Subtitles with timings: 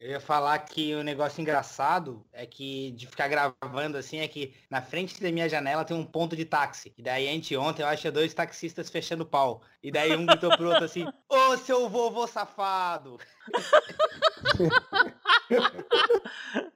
[0.00, 4.54] Eu ia falar que o negócio engraçado é que de ficar gravando assim é que
[4.70, 6.94] na frente da minha janela tem um ponto de táxi.
[6.96, 9.60] E daí anteontem eu achei dois taxistas fechando pau.
[9.82, 13.18] E daí um gritou pro outro assim, ô seu vovô safado!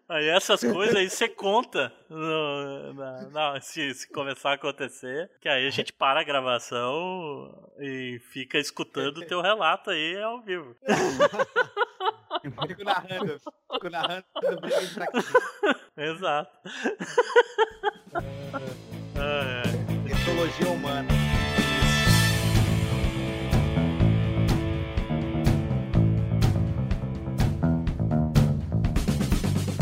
[0.07, 5.49] Aí essas coisas aí você conta no, na, na, se, se, começar a acontecer, que
[5.49, 10.77] aí a gente para a gravação e fica escutando o teu relato aí ao vivo.
[12.45, 13.41] Fico narrando,
[13.73, 14.25] fico narrando
[14.61, 16.51] briga de Exato.
[19.17, 19.63] É.
[20.67, 21.09] humana.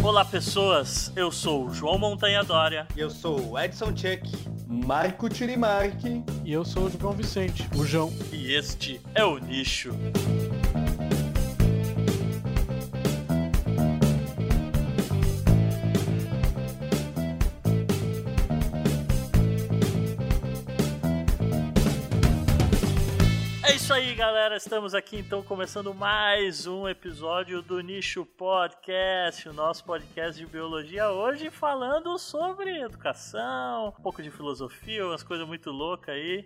[0.02, 2.86] Olá pessoas, eu sou o João Montanha Dória.
[2.96, 4.52] Eu sou o Edson Chuck.
[4.68, 6.24] Marco Tirimarque.
[6.44, 8.12] E eu sou o João Vicente, o João.
[8.32, 9.90] E este é o Nicho.
[23.70, 24.56] Isso aí, galera.
[24.56, 31.10] Estamos aqui então começando mais um episódio do Nicho Podcast, o nosso podcast de biologia
[31.10, 36.44] hoje falando sobre educação, um pouco de filosofia, umas coisas muito loucas aí.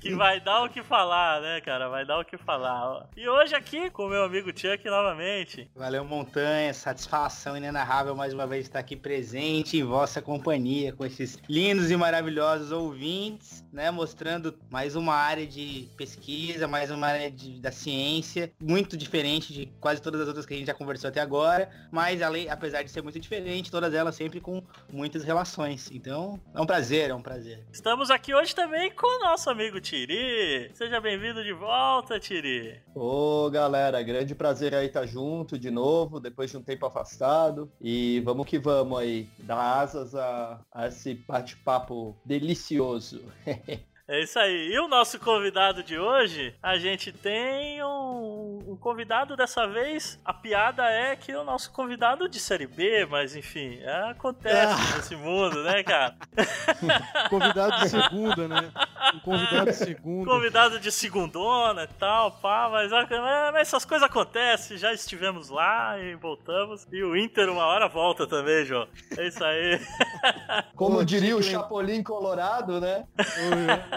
[0.00, 1.88] que vai dar o que falar, né, cara?
[1.88, 3.08] Vai dar o que falar.
[3.16, 5.70] E hoje aqui com meu amigo Chuck novamente.
[5.76, 6.74] Valeu, Montanha.
[6.74, 11.96] Satisfação inenarrável mais uma vez estar aqui presente em vossa companhia com esses lindos e
[11.96, 13.90] maravilhosos ouvintes, né?
[13.92, 19.66] Mostrando mais uma área de pesquisa, mais uma área de, da ciência, muito diferente de
[19.78, 22.90] quase todas as outras que a gente já conversou até agora, mas além, apesar de
[22.90, 25.90] ser muito diferente, todas elas sempre com muitas relações.
[25.92, 27.66] Então, é um prazer, é um prazer.
[27.70, 30.70] Estamos aqui hoje também com o nosso amigo Tiri.
[30.72, 32.80] Seja bem-vindo de volta, Tiri.
[32.94, 37.70] Ô, galera, grande prazer aí estar junto de novo, depois de um tempo afastado.
[37.78, 43.22] E vamos que vamos aí, dar asas a, a esse bate-papo delicioso.
[44.06, 44.70] É isso aí.
[44.70, 50.20] E o nosso convidado de hoje, a gente tem um, um, convidado dessa vez.
[50.22, 54.96] A piada é que o nosso convidado de série B, mas enfim, é, acontece ah.
[54.96, 56.16] nesse mundo, né, cara?
[57.30, 58.70] convidado de segunda, né?
[59.14, 60.30] Um convidado de segunda.
[60.30, 64.78] Convidado de segundona e tal, pá, mas, mas essas coisas acontecem.
[64.78, 66.86] Já estivemos lá e voltamos.
[66.92, 68.88] E o Inter uma hora volta também, João.
[69.16, 69.80] É isso aí.
[70.74, 73.06] Como diria o Chapolin Colorado, né?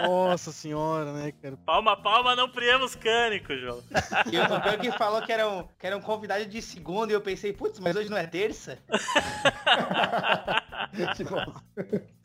[0.06, 1.56] Nossa senhora, né, cara?
[1.64, 3.82] Palma, palma, não priemos cânico, João.
[4.30, 7.14] E o pior que falou que era, um, que era um convidado de segunda e
[7.14, 8.78] eu pensei, putz, mas hoje não é terça?
[11.16, 11.44] que bom.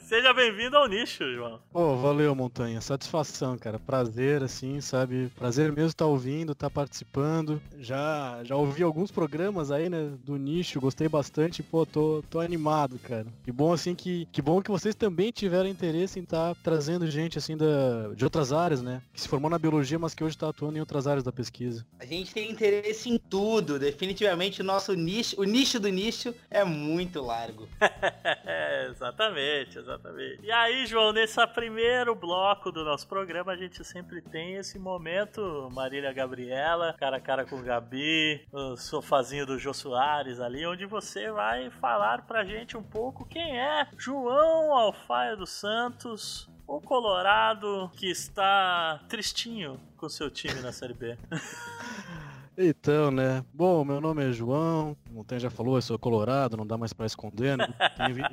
[0.00, 1.60] Seja bem-vindo ao nicho, João.
[1.72, 2.80] Pô, valeu, Montanha.
[2.80, 3.78] Satisfação, cara.
[3.78, 5.30] Prazer, assim, sabe?
[5.36, 7.60] Prazer mesmo estar tá ouvindo, estar tá participando.
[7.78, 11.62] Já, já ouvi alguns programas aí, né, do nicho, gostei bastante.
[11.62, 13.26] Pô, tô, tô animado, cara.
[13.42, 17.10] Que bom, assim, que, que bom que vocês também tiveram interesse em estar tá trazendo
[17.10, 19.02] gente, assim, da, de outras áreas, né?
[19.12, 21.86] Que se formou na biologia, mas que hoje está atuando em outras áreas da pesquisa.
[21.98, 23.78] A gente tem interesse em tudo.
[23.78, 27.68] Definitivamente o nosso nicho, o nicho do nicho é muito largo.
[28.90, 30.40] Exatamente, exatamente.
[30.42, 35.68] E aí, João, nesse primeiro bloco do nosso programa, a gente sempre tem esse momento,
[35.72, 40.86] Marília Gabriela, cara a cara com o Gabi, o sofazinho do Jô Soares ali, onde
[40.86, 47.90] você vai falar pra gente um pouco quem é João Alfaia dos Santos, o Colorado
[47.96, 51.16] que está tristinho com seu time na Série B.
[52.58, 53.44] Então, né?
[53.52, 56.90] Bom, meu nome é João, o Montanha já falou, eu sou colorado, não dá mais
[56.90, 57.54] para esconder.
[57.58, 57.68] Né?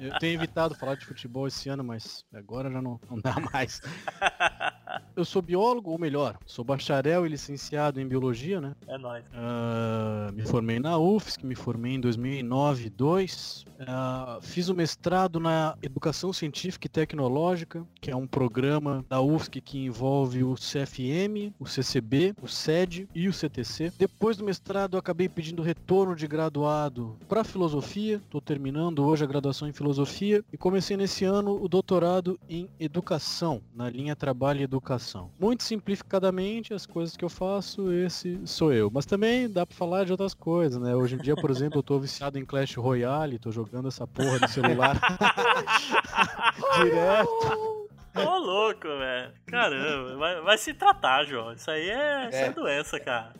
[0.02, 3.82] Eu tenho evitado falar de futebol esse ano, mas agora já não, não dá mais.
[5.16, 8.76] Eu sou biólogo, ou melhor, sou bacharel e licenciado em biologia, né?
[8.88, 9.24] É nóis.
[9.26, 15.76] Uh, me formei na UFSC, me formei em 2009 2 uh, Fiz o mestrado na
[15.82, 21.66] Educação Científica e Tecnológica, que é um programa da UFSC que envolve o CFM, o
[21.66, 23.92] CCB, o SED e o CTC.
[23.98, 28.16] Depois do mestrado, eu acabei pedindo retorno de graduado para filosofia.
[28.16, 33.62] Estou terminando hoje a graduação em filosofia e comecei nesse ano o doutorado em educação,
[33.76, 35.30] na linha trabalho e educação.
[35.38, 38.90] Muito simplificadamente, as coisas que eu faço, esse sou eu.
[38.92, 40.96] Mas também dá para falar de outras coisas, né?
[40.96, 44.40] Hoje em dia, por exemplo, eu tô viciado em Clash Royale, tô jogando essa porra
[44.40, 45.00] no celular
[46.82, 47.84] direto.
[48.16, 49.32] Ô, louco, velho.
[49.48, 51.52] Caramba, vai, vai, se tratar, João.
[51.54, 52.30] Isso aí é, é.
[52.30, 53.34] Isso é doença, cara.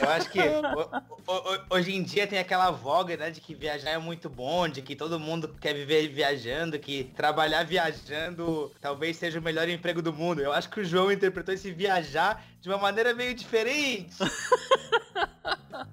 [0.00, 0.40] Eu acho que
[1.26, 4.68] o, o, hoje em dia tem aquela voga, né, de que viajar é muito bom,
[4.68, 10.02] de que todo mundo quer viver viajando, que trabalhar viajando talvez seja o melhor emprego
[10.02, 10.40] do mundo.
[10.40, 14.16] Eu acho que o João interpretou esse viajar de uma maneira meio diferente.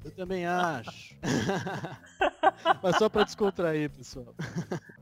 [0.04, 1.16] Eu também acho.
[2.82, 4.34] Mas só para descontrair, pessoal.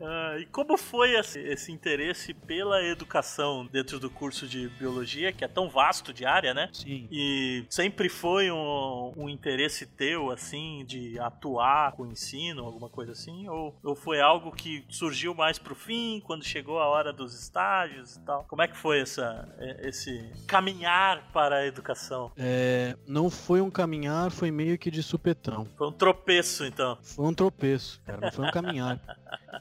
[0.02, 5.44] Ah, e como foi esse, esse, interesse pela educação dentro do curso de biologia, que
[5.44, 6.70] é tão vasto de área, né?
[6.72, 7.08] Sim.
[7.12, 13.12] E sempre foi um, um interesse teu, assim, de atuar com o ensino, alguma coisa
[13.12, 13.48] assim?
[13.48, 18.16] Ou, ou foi algo que surgiu mais pro fim, quando chegou a hora dos estágios
[18.16, 18.46] e tal?
[18.48, 19.48] Como é que foi essa,
[19.82, 22.32] esse caminhar para a educação?
[22.38, 25.68] É, não foi um caminhar, foi meio que de supetão.
[25.78, 26.98] Foi um tropeço, então.
[27.16, 29.00] Foi um tropeço, cara, não foi um caminhar.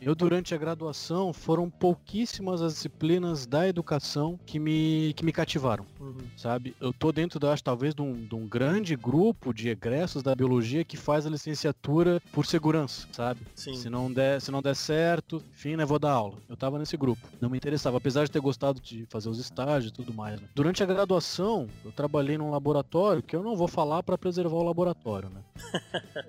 [0.00, 5.87] Eu, durante a graduação, foram pouquíssimas as disciplinas da educação que me, que me cativaram,
[5.99, 6.19] uhum.
[6.37, 6.77] sabe?
[6.81, 10.35] Eu tô dentro, da, acho, talvez, de um, de um grande grupo de egressos da
[10.35, 13.41] biologia que faz a licenciatura por segurança, sabe?
[13.55, 13.75] Sim.
[13.75, 16.37] Se não der, se não der certo, enfim, né, vou dar aula.
[16.49, 17.27] Eu tava nesse grupo.
[17.41, 20.41] Não me interessava, apesar de ter gostado de fazer os estágios e tudo mais.
[20.41, 20.49] Né?
[20.55, 24.62] Durante a graduação, eu trabalhei num laboratório que eu não vou falar para preservar o
[24.62, 25.41] laboratório, né?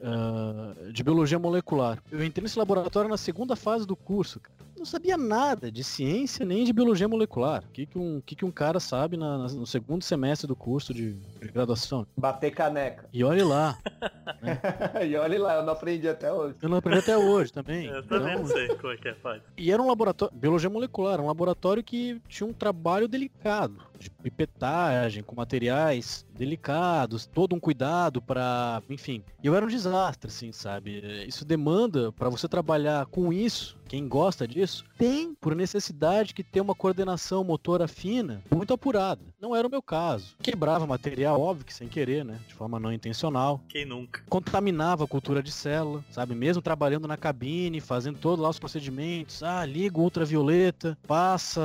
[0.02, 1.98] uh, de biologia molecular.
[2.12, 4.69] Eu entrei nesse laboratório na segunda fase do curso, cara.
[4.80, 7.66] Não sabia nada de ciência nem de biologia molecular.
[7.68, 10.56] O que, que, um, que, que um cara sabe na, na, no segundo semestre do
[10.56, 12.08] curso de, de graduação?
[12.16, 13.10] Bater caneca.
[13.12, 13.78] E olhe lá.
[14.42, 14.58] né?
[15.06, 16.56] e olhe lá, eu não aprendi até hoje.
[16.62, 17.88] Eu não aprendi até hoje também.
[17.88, 18.44] Eu também então...
[18.44, 19.42] não sei como é que é, faz.
[19.58, 25.22] E era um laboratório, biologia molecular, um laboratório que tinha um trabalho delicado de pipetagem,
[25.22, 29.22] com materiais delicados, todo um cuidado para, enfim.
[29.44, 31.26] E eu era um desastre, assim, sabe?
[31.28, 36.62] Isso demanda para você trabalhar com isso quem gosta disso, tem, por necessidade, que ter
[36.62, 39.22] uma coordenação motora fina muito apurada.
[39.40, 40.36] Não era o meu caso.
[40.42, 42.40] Quebrava material, óbvio que sem querer, né?
[42.48, 43.62] De forma não intencional.
[43.70, 44.22] Quem nunca?
[44.30, 46.36] Contaminava a cultura de célula, sabe?
[46.36, 49.42] Mesmo trabalhando na cabine, fazendo todos lá os procedimentos.
[49.42, 51.62] Ah, liga ultravioleta, passa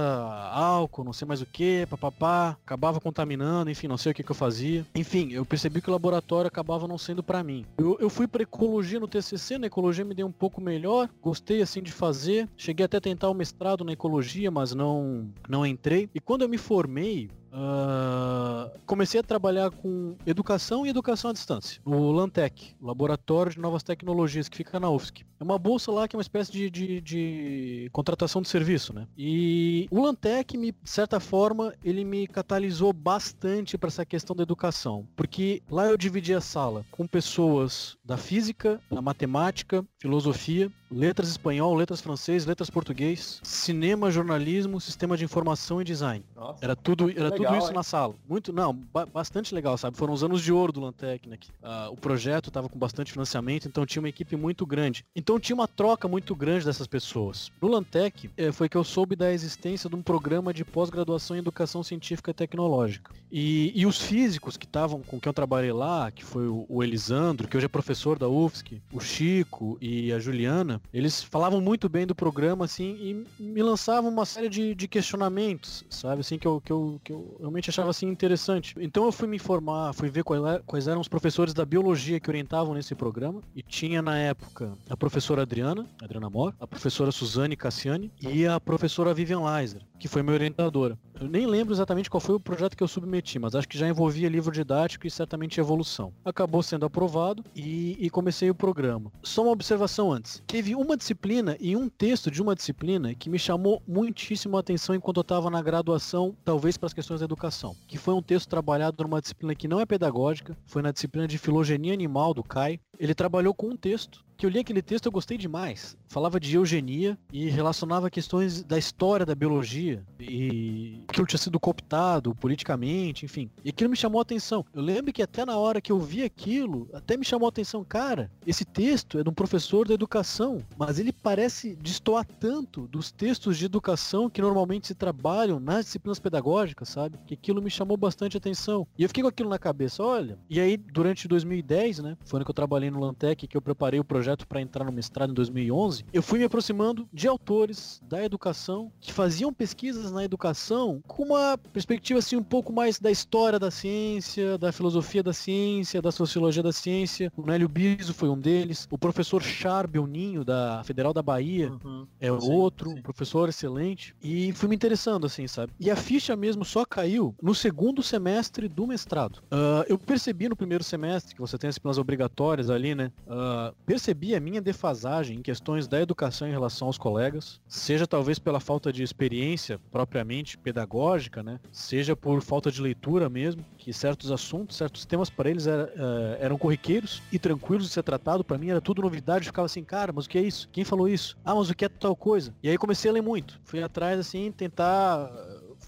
[0.52, 2.56] álcool, não sei mais o que, papapá.
[2.64, 4.86] Acabava contaminando, enfim, não sei o que, que eu fazia.
[4.94, 7.66] Enfim, eu percebi que o laboratório acabava não sendo para mim.
[7.76, 11.08] Eu, eu fui pra ecologia no TCC, na ecologia me deu um pouco melhor.
[11.20, 12.48] Gostei, assim, de fazer fazer.
[12.56, 16.08] Cheguei até a tentar o mestrado na ecologia, mas não, não entrei.
[16.14, 21.80] E quando eu me formei, Uh, comecei a trabalhar com educação e educação à distância,
[21.86, 25.24] no Lantec, Laboratório de Novas Tecnologias, que fica na UFSC.
[25.38, 29.06] É uma bolsa lá que é uma espécie de, de, de contratação de serviço, né?
[29.16, 34.42] E o Lantec, me, de certa forma, ele me catalisou bastante para essa questão da
[34.42, 41.28] educação, porque lá eu dividi a sala com pessoas da física, da matemática, filosofia, letras
[41.28, 46.24] espanhol, letras francês, letras português, cinema, jornalismo, sistema de informação e design.
[46.34, 47.74] Nossa, era tudo, era legal, tudo isso hein?
[47.74, 48.14] na sala.
[48.28, 49.96] Muito, não, ba bastante legal, sabe?
[49.96, 51.38] Foram os anos de ouro do Lantec, né?
[51.62, 55.04] Uh, o projeto estava com bastante financiamento, então tinha uma equipe muito grande.
[55.14, 57.50] Então tinha uma troca muito grande dessas pessoas.
[57.60, 61.40] No Lantec eh, foi que eu soube da existência de um programa de pós-graduação em
[61.40, 63.12] educação científica e tecnológica.
[63.30, 66.82] E, e os físicos que estavam com quem eu trabalhei lá, que foi o, o
[66.82, 71.88] Elisandro, que hoje é professor da UFSC, o Chico e a Juliana, eles falavam muito
[71.88, 76.46] bem do programa, assim, e me lançavam uma série de, de questionamentos, sabe, assim, que
[76.46, 78.74] eu, que, eu, que eu realmente achava, assim, interessante.
[78.78, 82.30] Então eu fui me informar, fui ver quais, quais eram os professores da biologia que
[82.30, 87.56] orientavam nesse programa, e tinha na época a professora Adriana, Adriana Mor, a professora Suzane
[87.56, 90.98] Cassiani e a professora Vivian Leiser, que foi minha orientadora.
[91.20, 93.88] Eu nem lembro exatamente qual foi o projeto que eu submeti, mas acho que já
[93.88, 96.12] envolvia livro didático e certamente evolução.
[96.24, 99.12] Acabou sendo aprovado e, e comecei o programa.
[99.22, 100.42] Só uma observação antes.
[100.46, 104.94] Teve uma disciplina e um texto de uma disciplina que me chamou muitíssimo a atenção
[104.94, 108.48] enquanto eu estava na graduação, talvez para as questões da educação, que foi um texto
[108.48, 112.80] trabalhado numa disciplina que não é pedagógica, foi na disciplina de filogenia animal do CAI.
[112.98, 115.96] Ele trabalhou com um texto que eu li aquele texto eu gostei demais.
[116.08, 122.34] Falava de eugenia e relacionava questões da história da biologia e aquilo tinha sido cooptado
[122.34, 123.50] politicamente, enfim.
[123.64, 124.64] E aquilo me chamou a atenção.
[124.72, 127.84] Eu lembro que até na hora que eu vi aquilo, até me chamou a atenção,
[127.84, 133.10] cara, esse texto é de um professor da educação, mas ele parece destoar tanto dos
[133.10, 137.18] textos de educação que normalmente se trabalham nas disciplinas pedagógicas, sabe?
[137.26, 138.86] Que aquilo me chamou bastante atenção.
[138.98, 140.38] E eu fiquei com aquilo na cabeça, olha.
[140.48, 144.00] E aí, durante 2010, né, foi ano que eu trabalhei no Lantec, que eu preparei
[144.00, 148.00] o projeto projeto para entrar no mestrado em 2011, eu fui me aproximando de autores
[148.08, 153.10] da educação que faziam pesquisas na educação com uma perspectiva assim um pouco mais da
[153.10, 157.30] história da ciência, da filosofia da ciência, da sociologia da ciência.
[157.36, 158.88] O Nélio Biso foi um deles.
[158.90, 162.06] O professor Char Belninho, da Federal da Bahia, uhum.
[162.18, 162.98] é sim, outro, sim.
[162.98, 164.16] um professor excelente.
[164.22, 165.72] E fui me interessando, assim, sabe?
[165.78, 169.42] E a ficha mesmo só caiu no segundo semestre do mestrado.
[169.52, 173.12] Uh, eu percebi no primeiro semestre, que você tem as disciplinas obrigatórias ali, né?
[173.26, 173.74] Uh,
[174.14, 178.60] percebi a minha defasagem em questões da educação em relação aos colegas, seja talvez pela
[178.60, 181.58] falta de experiência propriamente pedagógica, né?
[181.72, 186.36] Seja por falta de leitura mesmo, que certos assuntos, certos temas para eles era, uh,
[186.38, 188.44] eram corriqueiros e tranquilos de ser tratado.
[188.44, 189.46] Para mim era tudo novidade.
[189.46, 190.68] Eu ficava assim, cara, mas o que é isso?
[190.70, 191.36] Quem falou isso?
[191.44, 192.54] Ah, mas o que é tal coisa?
[192.62, 193.60] E aí comecei a ler muito.
[193.64, 195.30] Fui atrás, assim, tentar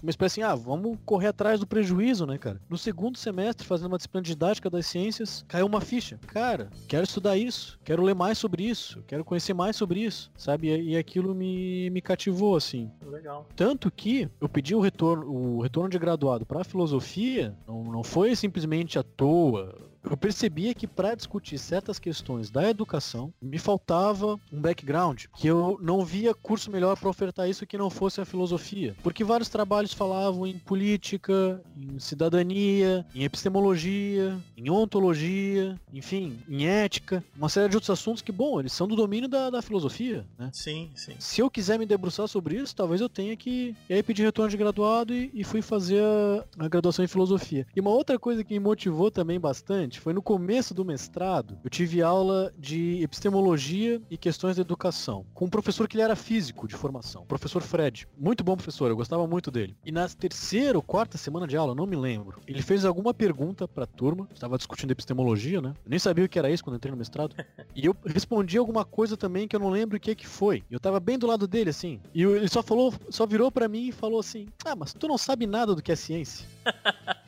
[0.01, 2.59] uma espécie assim, ah, vamos correr atrás do prejuízo, né, cara?
[2.69, 6.19] No segundo semestre, fazendo uma disciplina didática das ciências, caiu uma ficha.
[6.27, 10.67] Cara, quero estudar isso, quero ler mais sobre isso, quero conhecer mais sobre isso, sabe?
[10.67, 12.91] E, e aquilo me, me cativou, assim.
[13.05, 13.47] Legal.
[13.55, 18.35] Tanto que eu pedi o retorno, o retorno de graduado para filosofia, não, não foi
[18.35, 19.75] simplesmente à toa
[20.09, 25.77] eu percebia que para discutir certas questões da educação, me faltava um background, que eu
[25.81, 28.95] não via curso melhor para ofertar isso que não fosse a filosofia.
[29.03, 37.23] Porque vários trabalhos falavam em política, em cidadania, em epistemologia, em ontologia, enfim, em ética,
[37.35, 40.49] uma série de outros assuntos que, bom, eles são do domínio da, da filosofia, né?
[40.53, 41.15] Sim, sim.
[41.19, 44.49] Se eu quiser me debruçar sobre isso, talvez eu tenha que e aí pedir retorno
[44.49, 47.65] de graduado e, e fui fazer a, a graduação em filosofia.
[47.75, 51.69] E uma outra coisa que me motivou também bastante foi no começo do mestrado, eu
[51.69, 56.67] tive aula de epistemologia e questões da educação, com um professor que ele era físico
[56.67, 58.07] de formação, o professor Fred.
[58.17, 59.75] Muito bom professor, eu gostava muito dele.
[59.85, 63.67] E na terceira ou quarta semana de aula, não me lembro, ele fez alguma pergunta
[63.67, 65.73] pra turma, estava discutindo epistemologia, né?
[65.85, 67.35] Eu nem sabia o que era isso quando entrei no mestrado.
[67.75, 70.63] E eu respondi alguma coisa também que eu não lembro o que que foi.
[70.69, 71.99] Eu tava bem do lado dele, assim.
[72.13, 75.17] E ele só falou, só virou para mim e falou assim: Ah, mas tu não
[75.17, 76.45] sabe nada do que é ciência.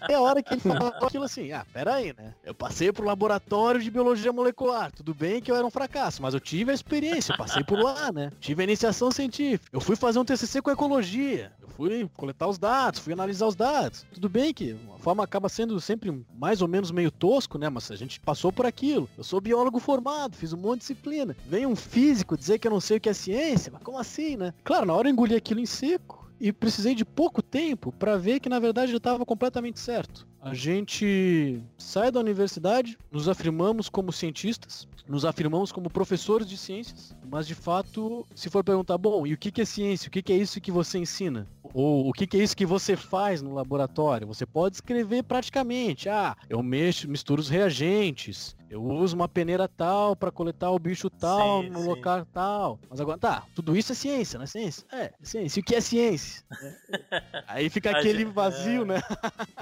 [0.08, 2.34] É a hora que ele falou aquilo assim, ah, pera aí, né?
[2.44, 4.92] Eu passei pro laboratório de biologia molecular.
[4.92, 7.80] Tudo bem que eu era um fracasso, mas eu tive a experiência, eu passei por
[7.80, 8.32] lá, né?
[8.40, 9.70] Tive a iniciação científica.
[9.72, 11.52] Eu fui fazer um TCC com ecologia.
[11.62, 14.06] Eu fui coletar os dados, fui analisar os dados.
[14.14, 17.70] Tudo bem que a forma acaba sendo sempre mais ou menos meio tosco, né?
[17.70, 19.08] Mas a gente passou por aquilo.
[19.18, 21.36] Eu sou biólogo formado, fiz um monte de disciplina.
[21.46, 24.38] Vem um físico dizer que eu não sei o que é ciência, mas como assim,
[24.38, 24.54] né?
[24.64, 28.40] Claro, na hora eu engoli aquilo em seco e precisei de pouco tempo para ver
[28.40, 30.28] que na verdade eu estava completamente certo.
[30.42, 37.14] A gente sai da universidade, nos afirmamos como cientistas, nos afirmamos como professores de ciências,
[37.30, 40.08] mas de fato, se for perguntar, bom, e o que é ciência?
[40.08, 41.48] O que é isso que você ensina?
[41.74, 44.28] Ou o que é isso que você faz no laboratório?
[44.28, 50.16] Você pode escrever praticamente, ah, eu mexo, misturo os reagentes, eu uso uma peneira tal
[50.16, 51.88] para coletar o bicho tal sim, no sim.
[51.88, 52.80] local tal.
[52.88, 54.86] Mas agora, tá, tudo isso é ciência, não é ciência?
[54.92, 55.60] É, é ciência.
[55.60, 56.44] E o que é ciência?
[57.48, 59.02] Aí fica aquele vazio, é, né?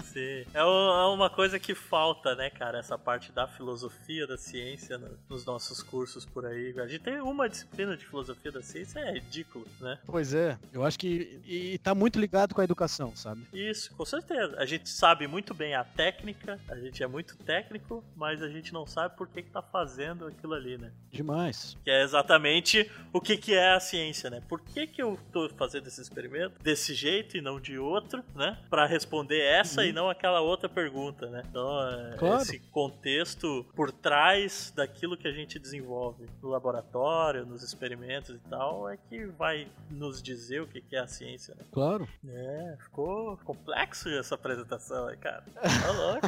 [0.03, 0.45] Sim.
[0.53, 2.79] É, é uma coisa que falta, né, cara?
[2.79, 6.77] Essa parte da filosofia da ciência nos nossos cursos por aí.
[6.77, 9.97] A gente tem uma disciplina de filosofia da ciência, é ridículo, né?
[10.05, 10.57] Pois é.
[10.71, 11.39] Eu acho que.
[11.45, 13.47] E tá muito ligado com a educação, sabe?
[13.53, 14.55] Isso, com certeza.
[14.57, 18.73] A gente sabe muito bem a técnica, a gente é muito técnico, mas a gente
[18.73, 20.91] não sabe sabe por que, que tá fazendo aquilo ali, né?
[21.11, 21.77] Demais.
[21.83, 24.41] Que é exatamente o que, que é a ciência, né?
[24.47, 28.57] Por que, que eu tô fazendo esse experimento desse jeito e não de outro, né?
[28.69, 29.87] Para responder essa uhum.
[29.87, 31.43] e não aquela outra pergunta, né?
[31.49, 32.41] Então, é, claro.
[32.41, 38.89] esse contexto por trás daquilo que a gente desenvolve no laboratório, nos experimentos e tal,
[38.89, 41.63] é que vai nos dizer o que, é a ciência, né?
[41.71, 42.07] Claro.
[42.27, 45.43] É, ficou complexo essa apresentação aí, cara.
[45.87, 46.27] Tá louco.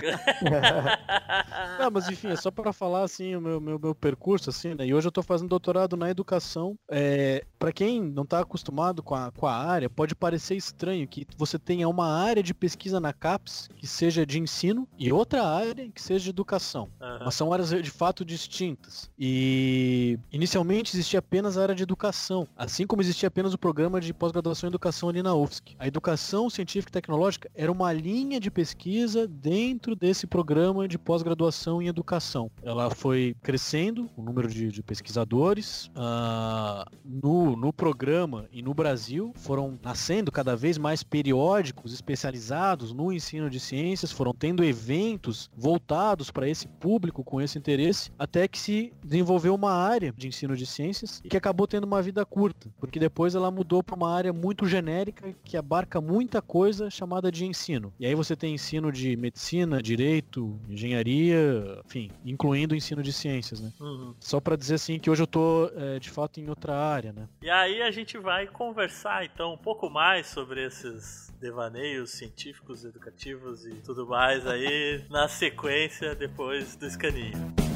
[1.79, 4.85] não, mas enfim, é só para falar assim o meu, meu, meu, percurso assim, né?
[4.85, 6.77] E hoje eu tô fazendo doutorado na educação.
[6.89, 11.25] É, para quem não tá acostumado com a, com a área, pode parecer estranho que
[11.37, 15.89] você tenha uma área de pesquisa na CAPES que seja de ensino e outra área
[15.89, 16.89] que seja de educação.
[17.01, 17.19] Uhum.
[17.25, 19.09] Mas são áreas de fato distintas.
[19.17, 24.13] E inicialmente existia apenas a área de educação, assim como existia apenas o programa de
[24.13, 25.75] pós-graduação em educação ali na UFSC.
[25.79, 31.81] A educação científica e tecnológica era uma linha de pesquisa dentro desse programa de pós-graduação
[31.81, 32.51] em educação.
[32.61, 35.87] Ela foi crescendo, o número de, de pesquisadores.
[35.87, 43.11] Uh, no, no programa e no Brasil foram nascendo cada vez mais periódicos especializados no
[43.11, 48.59] ensino de ciências, foram tendo eventos voltados para esse público com esse interesse, até que
[48.59, 52.69] se desenvolveu uma área de ensino de ciências e que acabou tendo uma vida curta,
[52.79, 57.45] porque depois ela mudou para uma área muito genérica que abarca muita coisa chamada de
[57.45, 57.93] ensino.
[57.99, 63.59] E aí você tem ensino de medicina, direito, engenharia, enfim, incluindo o ensino de ciências,
[63.59, 63.71] né?
[63.79, 64.13] Uhum.
[64.19, 67.27] Só para dizer assim que hoje eu tô é, de fato em outra área, né?
[67.41, 73.65] E aí a gente vai conversar então um pouco mais sobre esses devaneios científicos, educativos
[73.65, 77.68] e tudo mais aí na sequência depois do escaninho.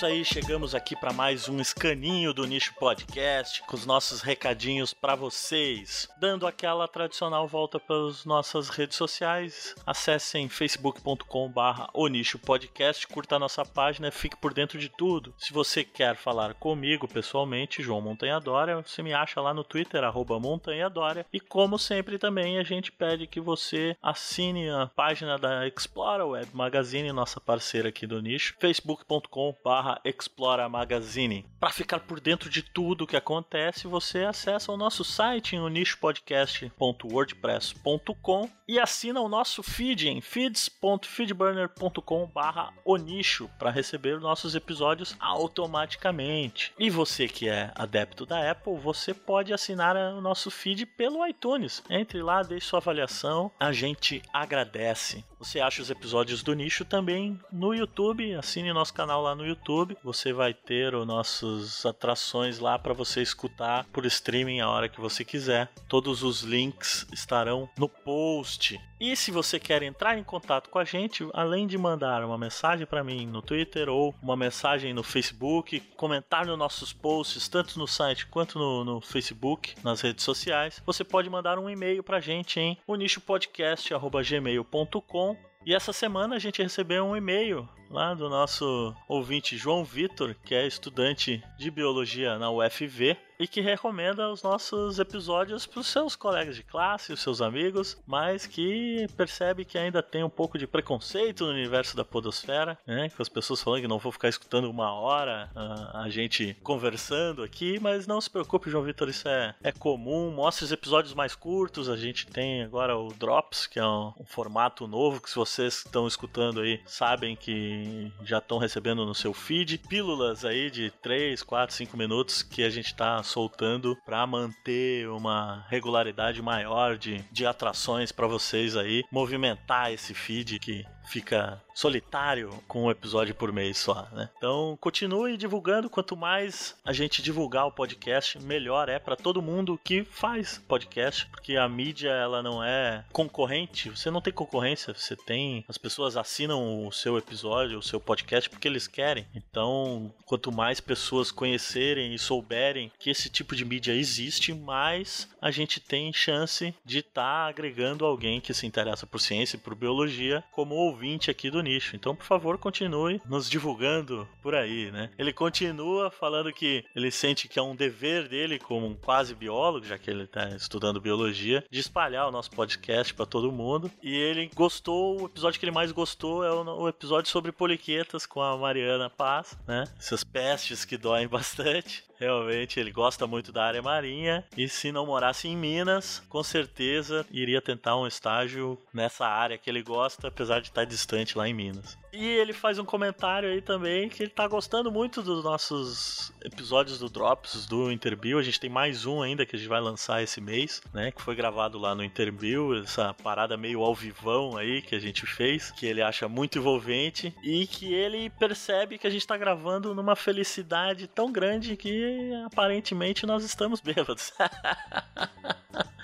[0.00, 4.94] Isso aí, chegamos aqui para mais um escaninho do Nicho Podcast com os nossos recadinhos
[4.94, 6.08] para vocês.
[6.18, 13.38] Dando aquela tradicional volta pelas nossas redes sociais, acessem facebook.com/barra o Nicho Podcast, curta a
[13.38, 15.34] nossa página, fique por dentro de tudo.
[15.36, 20.02] Se você quer falar comigo pessoalmente, João Montanha Dória, você me acha lá no Twitter
[20.02, 21.26] arroba Montanha Dória.
[21.30, 26.48] E como sempre também a gente pede que você assine a página da Explora Web
[26.54, 31.44] Magazine, nossa parceira aqui do nicho, facebook.com/barra barra Explora Magazine.
[31.58, 35.60] Para ficar por dentro de tudo o que acontece, você acessa o nosso site em
[35.60, 46.72] onichopodcast.wordpress.com e assina o nosso feed em feeds.feedburner.com barra onicho para receber nossos episódios automaticamente.
[46.78, 51.82] E você que é adepto da Apple, você pode assinar o nosso feed pelo iTunes.
[51.90, 55.24] Entre lá, deixe sua avaliação, a gente agradece.
[55.38, 59.79] Você acha os episódios do nicho também no YouTube, assine nosso canal lá no YouTube
[59.80, 59.96] YouTube.
[60.04, 65.00] Você vai ter os nossos atrações lá para você escutar por streaming a hora que
[65.00, 65.68] você quiser.
[65.88, 68.80] Todos os links estarão no post.
[69.00, 72.86] E se você quer entrar em contato com a gente, além de mandar uma mensagem
[72.86, 77.86] para mim no Twitter ou uma mensagem no Facebook, comentar nos nossos posts, tanto no
[77.86, 82.20] site quanto no, no Facebook, nas redes sociais, você pode mandar um e-mail para a
[82.20, 89.56] gente em onichopodcast.gmail.com e essa semana a gente recebeu um e-mail lá do nosso ouvinte
[89.56, 95.64] João Vitor, que é estudante de biologia na UFV e que recomenda os nossos episódios
[95.64, 100.22] para os seus colegas de classe, os seus amigos, mas que percebe que ainda tem
[100.22, 103.08] um pouco de preconceito no universo da podosfera, né?
[103.08, 107.42] Com as pessoas falando que não vou ficar escutando uma hora a, a gente conversando
[107.42, 110.30] aqui, mas não se preocupe, João Vitor, isso é, é comum.
[110.30, 111.88] Mostre os episódios mais curtos.
[111.88, 115.78] A gente tem agora o Drops, que é um, um formato novo que se vocês
[115.86, 119.78] estão escutando aí sabem que já estão recebendo no seu feed.
[119.78, 125.64] Pílulas aí de 3, 4, 5 minutos que a gente está soltando para manter uma
[125.68, 132.84] regularidade maior de, de atrações para vocês aí, movimentar esse feed que fica solitário com
[132.84, 134.28] um episódio por mês só, né?
[134.36, 135.90] Então, continue divulgando.
[135.90, 141.26] Quanto mais a gente divulgar o podcast, melhor é para todo mundo que faz podcast,
[141.26, 143.90] porque a mídia ela não é concorrente.
[143.90, 148.48] Você não tem concorrência, você tem as pessoas assinam o seu episódio, o seu podcast
[148.48, 149.26] porque eles querem.
[149.34, 155.50] Então, quanto mais pessoas conhecerem e souberem que esse tipo de mídia existe, mais a
[155.50, 159.74] gente tem chance de estar tá agregando alguém que se interessa por ciência e por
[159.74, 160.99] biologia como ouvinte
[161.30, 161.96] aqui do nicho.
[161.96, 165.10] Então, por favor, continue nos divulgando por aí, né?
[165.18, 169.86] Ele continua falando que ele sente que é um dever dele como um quase biólogo,
[169.86, 173.90] já que ele está estudando biologia, de espalhar o nosso podcast para todo mundo.
[174.02, 178.40] E ele gostou, o episódio que ele mais gostou é o episódio sobre poliquetas com
[178.42, 179.84] a Mariana Paz, né?
[179.98, 182.09] Essas pestes que doem bastante.
[182.20, 187.26] Realmente, ele gosta muito da área marinha e se não morasse em Minas, com certeza
[187.30, 191.54] iria tentar um estágio nessa área que ele gosta, apesar de estar distante lá em
[191.54, 191.96] Minas.
[192.12, 196.98] E ele faz um comentário aí também que ele tá gostando muito dos nossos episódios
[196.98, 198.38] do Drops, do Interbill.
[198.38, 201.12] A gente tem mais um ainda que a gente vai lançar esse mês, né?
[201.12, 205.24] Que foi gravado lá no Interbill, essa parada meio ao vivão aí que a gente
[205.24, 209.94] fez, que ele acha muito envolvente e que ele percebe que a gente tá gravando
[209.94, 214.32] numa felicidade tão grande que aparentemente nós estamos bêbados.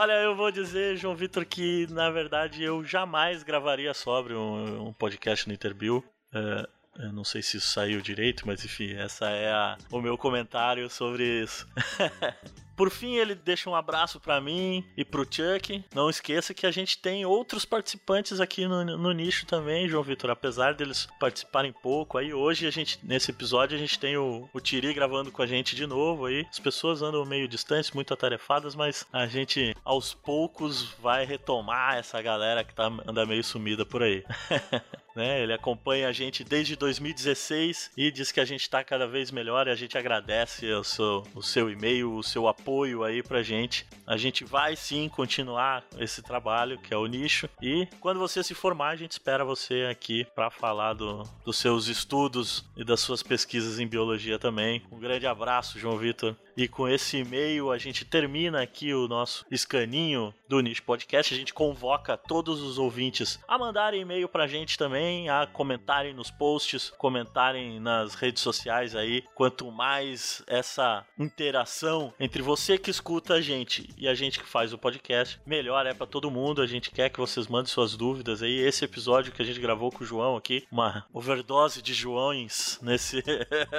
[0.00, 4.92] Olha, eu vou dizer, João Vitor, que na verdade eu jamais gravaria sobre um, um
[4.92, 6.04] podcast no Interbill.
[6.32, 6.68] É,
[7.00, 10.88] eu não sei se isso saiu direito, mas enfim, essa é a, o meu comentário
[10.88, 11.66] sobre isso.
[12.78, 15.84] Por fim, ele deixa um abraço para mim e pro Chuck.
[15.92, 20.30] Não esqueça que a gente tem outros participantes aqui no, no nicho também, João Vitor.
[20.30, 24.60] Apesar deles participarem pouco, aí hoje a gente, nesse episódio, a gente tem o, o
[24.60, 26.46] Tiri gravando com a gente de novo aí.
[26.48, 32.22] As pessoas andam meio distantes, muito atarefadas, mas a gente aos poucos vai retomar essa
[32.22, 34.24] galera que tá, anda meio sumida por aí.
[35.18, 35.42] né?
[35.42, 39.66] Ele acompanha a gente desde 2016 e diz que a gente está cada vez melhor
[39.66, 43.84] e a gente agradece o seu, o seu e-mail, o seu apoio aí pra gente.
[44.06, 48.54] A gente vai sim continuar esse trabalho que é o nicho e quando você se
[48.54, 53.20] formar, a gente espera você aqui para falar do, dos seus estudos e das suas
[53.20, 54.82] pesquisas em biologia também.
[54.92, 56.36] Um grande abraço, João Vitor.
[56.58, 61.32] E com esse e-mail a gente termina aqui o nosso escaninho do Niche Podcast.
[61.32, 66.32] A gente convoca todos os ouvintes a mandarem e-mail pra gente também, a comentarem nos
[66.32, 69.22] posts, comentarem nas redes sociais aí.
[69.36, 74.72] Quanto mais essa interação entre você que escuta a gente e a gente que faz
[74.72, 76.60] o podcast, melhor é para todo mundo.
[76.60, 78.58] A gente quer que vocês mandem suas dúvidas aí.
[78.58, 83.22] Esse episódio que a gente gravou com o João aqui, uma overdose de Joões nesse,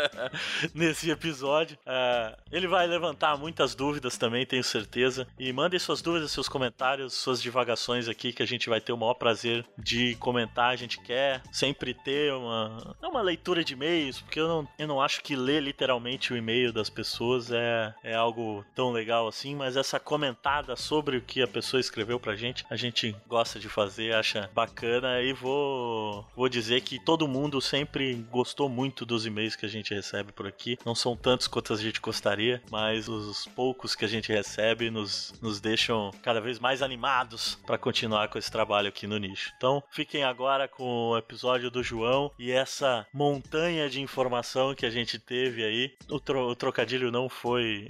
[0.74, 1.78] nesse episódio.
[1.86, 5.28] Uh, ele vai levantar muitas dúvidas também, tenho certeza.
[5.38, 8.98] E mandem suas dúvidas, seus comentários, suas divagações aqui, que a gente vai ter o
[8.98, 10.72] maior prazer de comentar.
[10.72, 15.02] A gente quer sempre ter uma, uma leitura de e-mails, porque eu não, eu não
[15.02, 19.76] acho que ler literalmente o e-mail das pessoas é, é algo tão legal assim, mas
[19.76, 24.14] essa comentada sobre o que a pessoa escreveu pra gente, a gente gosta de fazer,
[24.14, 29.66] acha bacana e vou, vou dizer que todo mundo sempre gostou muito dos e-mails que
[29.66, 30.78] a gente recebe por aqui.
[30.86, 35.34] Não são tantos quanto a gente gostaria, mas os poucos que a gente recebe nos,
[35.42, 39.52] nos deixam cada vez mais animados para continuar com esse trabalho aqui no nicho.
[39.58, 44.90] Então, fiquem agora com o episódio do João e essa montanha de informação que a
[44.90, 45.94] gente teve aí.
[46.10, 47.88] O, tro o trocadilho não foi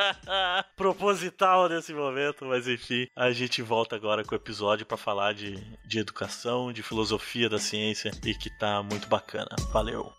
[0.76, 5.56] proposital nesse momento, mas enfim, a gente volta agora com o episódio para falar de,
[5.84, 9.54] de educação, de filosofia da ciência e que tá muito bacana.
[9.72, 10.12] Valeu!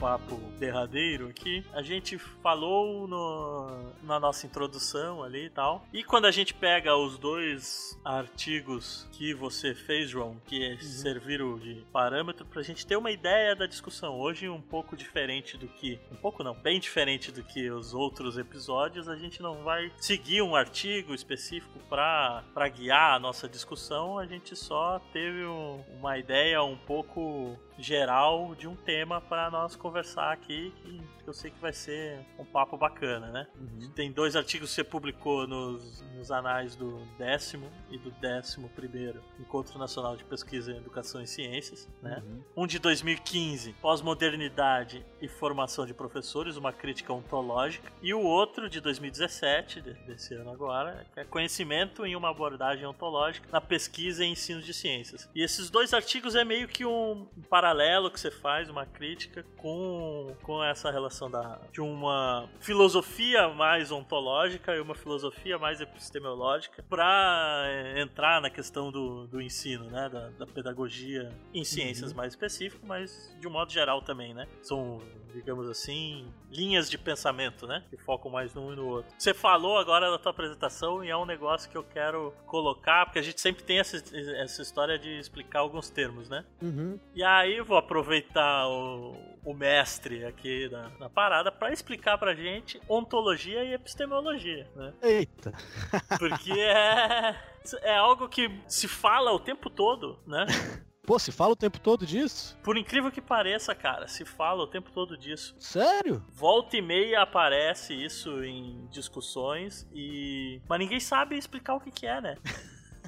[0.00, 5.84] Bate-papo derradeiro aqui, a gente falou no, na nossa introdução ali e tal.
[5.92, 10.80] E quando a gente pega os dois artigos que você fez, João, que uhum.
[10.80, 14.18] serviram de parâmetro pra gente ter uma ideia da discussão.
[14.18, 18.38] Hoje um pouco diferente do que, um pouco não, bem diferente do que os outros
[18.38, 24.24] episódios, a gente não vai seguir um artigo específico para guiar a nossa discussão, a
[24.24, 30.32] gente só teve um, uma ideia um pouco geral de um tema para nós conversar
[30.32, 33.46] aqui, que eu sei que vai ser um papo bacana, né?
[33.58, 33.90] Uhum.
[33.94, 39.22] Tem dois artigos que você publicou nos, nos anais do décimo e do décimo primeiro
[39.38, 42.22] Encontro Nacional de Pesquisa em Educação e Ciências, né?
[42.24, 42.64] Uhum.
[42.64, 48.80] Um de 2015, Pós-Modernidade e Formação de Professores, uma crítica ontológica, e o outro de
[48.80, 54.60] 2017, desse ano agora, que é Conhecimento em uma abordagem ontológica na pesquisa e ensino
[54.60, 55.28] de ciências.
[55.34, 57.69] E esses dois artigos é meio que um paralelo
[58.10, 64.74] que você faz, uma crítica com, com essa relação da, de uma filosofia mais ontológica
[64.74, 70.46] e uma filosofia mais epistemológica para entrar na questão do, do ensino, né, da, da
[70.46, 72.16] pedagogia em ciências uhum.
[72.16, 74.46] mais específico, mas de um modo geral também, né?
[74.62, 75.00] São
[75.32, 77.84] digamos assim, linhas de pensamento, né?
[77.88, 79.12] Que focam mais num e no outro.
[79.18, 83.18] Você falou agora da tua apresentação e é um negócio que eu quero colocar, porque
[83.18, 83.96] a gente sempre tem essa,
[84.36, 86.44] essa história de explicar alguns termos, né?
[86.60, 86.98] Uhum.
[87.14, 92.80] E aí vou aproveitar o, o mestre aqui na, na parada para explicar pra gente
[92.88, 94.92] ontologia e epistemologia, né?
[95.02, 95.52] Eita!
[96.18, 97.36] Porque é,
[97.82, 100.46] é algo que se fala o tempo todo, né?
[101.06, 102.56] Pô, se fala o tempo todo disso?
[102.62, 105.56] Por incrível que pareça, cara, se fala o tempo todo disso.
[105.58, 106.24] Sério?
[106.28, 110.60] Volta e meia aparece isso em discussões e.
[110.68, 112.36] Mas ninguém sabe explicar o que, que é, né?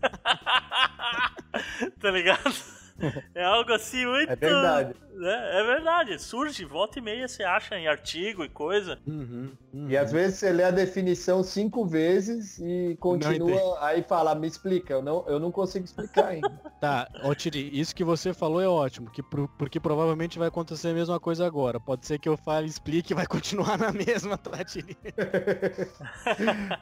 [2.00, 2.81] tá ligado?
[3.34, 4.30] É algo assim muito.
[4.30, 4.94] É verdade.
[5.20, 6.18] É, é, verdade.
[6.18, 8.98] Surge, volta e meia você acha em artigo e coisa.
[9.06, 9.88] Uhum, uhum.
[9.88, 14.94] E às vezes você lê a definição cinco vezes e continua, aí fala, me explica.
[14.94, 16.48] Eu não, eu não consigo explicar ainda.
[16.80, 20.88] tá, ó, Tiri, isso que você falou é ótimo, que pro, porque provavelmente vai acontecer
[20.88, 21.78] a mesma coisa agora.
[21.78, 24.96] Pode ser que eu fale, explique e vai continuar na mesma, tá, Tiri?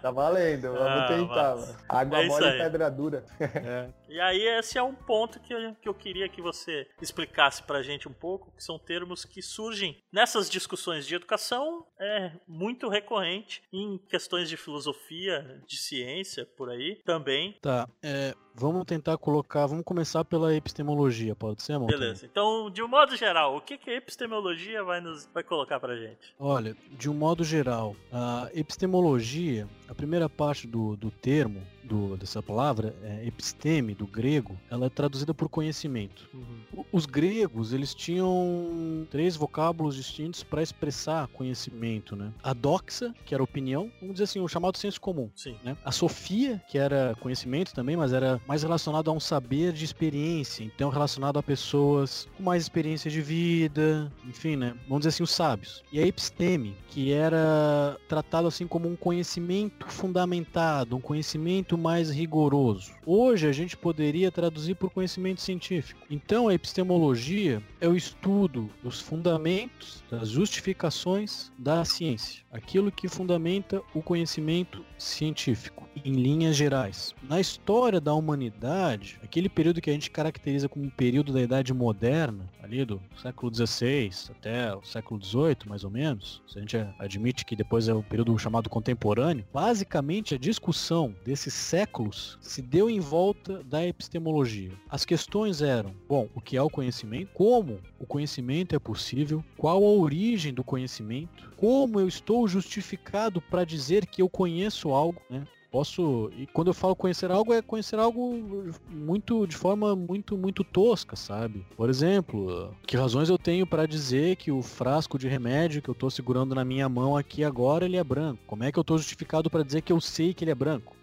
[0.01, 1.57] tá valendo, vamos ah, tentar.
[1.57, 1.77] Mas...
[1.89, 3.25] Água é mole e pedra dura.
[3.41, 3.89] É.
[4.09, 8.09] E aí esse é um ponto que que eu queria que você explicasse pra gente
[8.09, 13.99] um pouco, que são termos que surgem nessas discussões de educação é, muito recorrente em
[14.09, 17.57] questões de filosofia, de ciência, por aí também.
[17.61, 21.99] Tá, é, vamos tentar colocar, vamos começar pela epistemologia, pode ser, Montanha?
[21.99, 22.27] Beleza.
[22.27, 25.97] Então, de um modo geral, o que, que a epistemologia vai nos vai colocar pra
[25.97, 26.35] gente?
[26.39, 32.41] Olha, de um modo geral, a epistemologia, a primeira parte do, do termo, do, dessa
[32.41, 36.29] palavra, é episteme, do grego, ela é traduzida por conhecimento.
[36.73, 42.33] O- Os gregos, eles tinham três vocábulos distintos para expressar conhecimento, né?
[42.43, 45.29] A doxa, que era opinião, vamos dizer assim, o chamado senso comum.
[45.35, 45.57] Sim.
[45.65, 45.77] né?
[45.85, 50.63] A Sofia, que era conhecimento também, mas era mais relacionado a um saber de experiência,
[50.65, 54.75] então relacionado a pessoas com mais experiência de vida, enfim, né?
[54.87, 55.83] Vamos dizer assim, os sábios.
[55.93, 62.93] E a episteme, que era tratado assim como um conhecimento fundamentado, um conhecimento mais rigoroso.
[63.05, 66.07] Hoje a gente poderia traduzir por conhecimento científico.
[66.11, 73.83] Então a epistemologia é o estudo dos fundamentos, das justificações da ciência, aquilo que fundamenta
[73.95, 77.15] o conhecimento científico, em linhas gerais.
[77.23, 81.73] Na história da humanidade, aquele período que a gente caracteriza como um período da Idade
[81.73, 86.77] Moderna, ali do século XVI até o século XVIII, mais ou menos, se a gente
[86.99, 92.91] admite que depois é o período chamado contemporâneo, basicamente a discussão desses séculos se deu
[92.91, 94.73] em volta da epistemologia.
[94.89, 99.77] As questões eram, bom, o que é o conhecimento, como o conhecimento é possível, qual
[99.85, 105.45] a origem do conhecimento, como eu estou justificado para dizer que eu conheço algo, né?
[105.71, 110.65] Posso, e quando eu falo conhecer algo, é conhecer algo muito de forma muito muito
[110.65, 111.65] tosca, sabe?
[111.77, 115.95] Por exemplo, que razões eu tenho para dizer que o frasco de remédio que eu
[115.95, 118.43] tô segurando na minha mão aqui agora, ele é branco?
[118.49, 120.97] Como é que eu tô justificado para dizer que eu sei que ele é branco,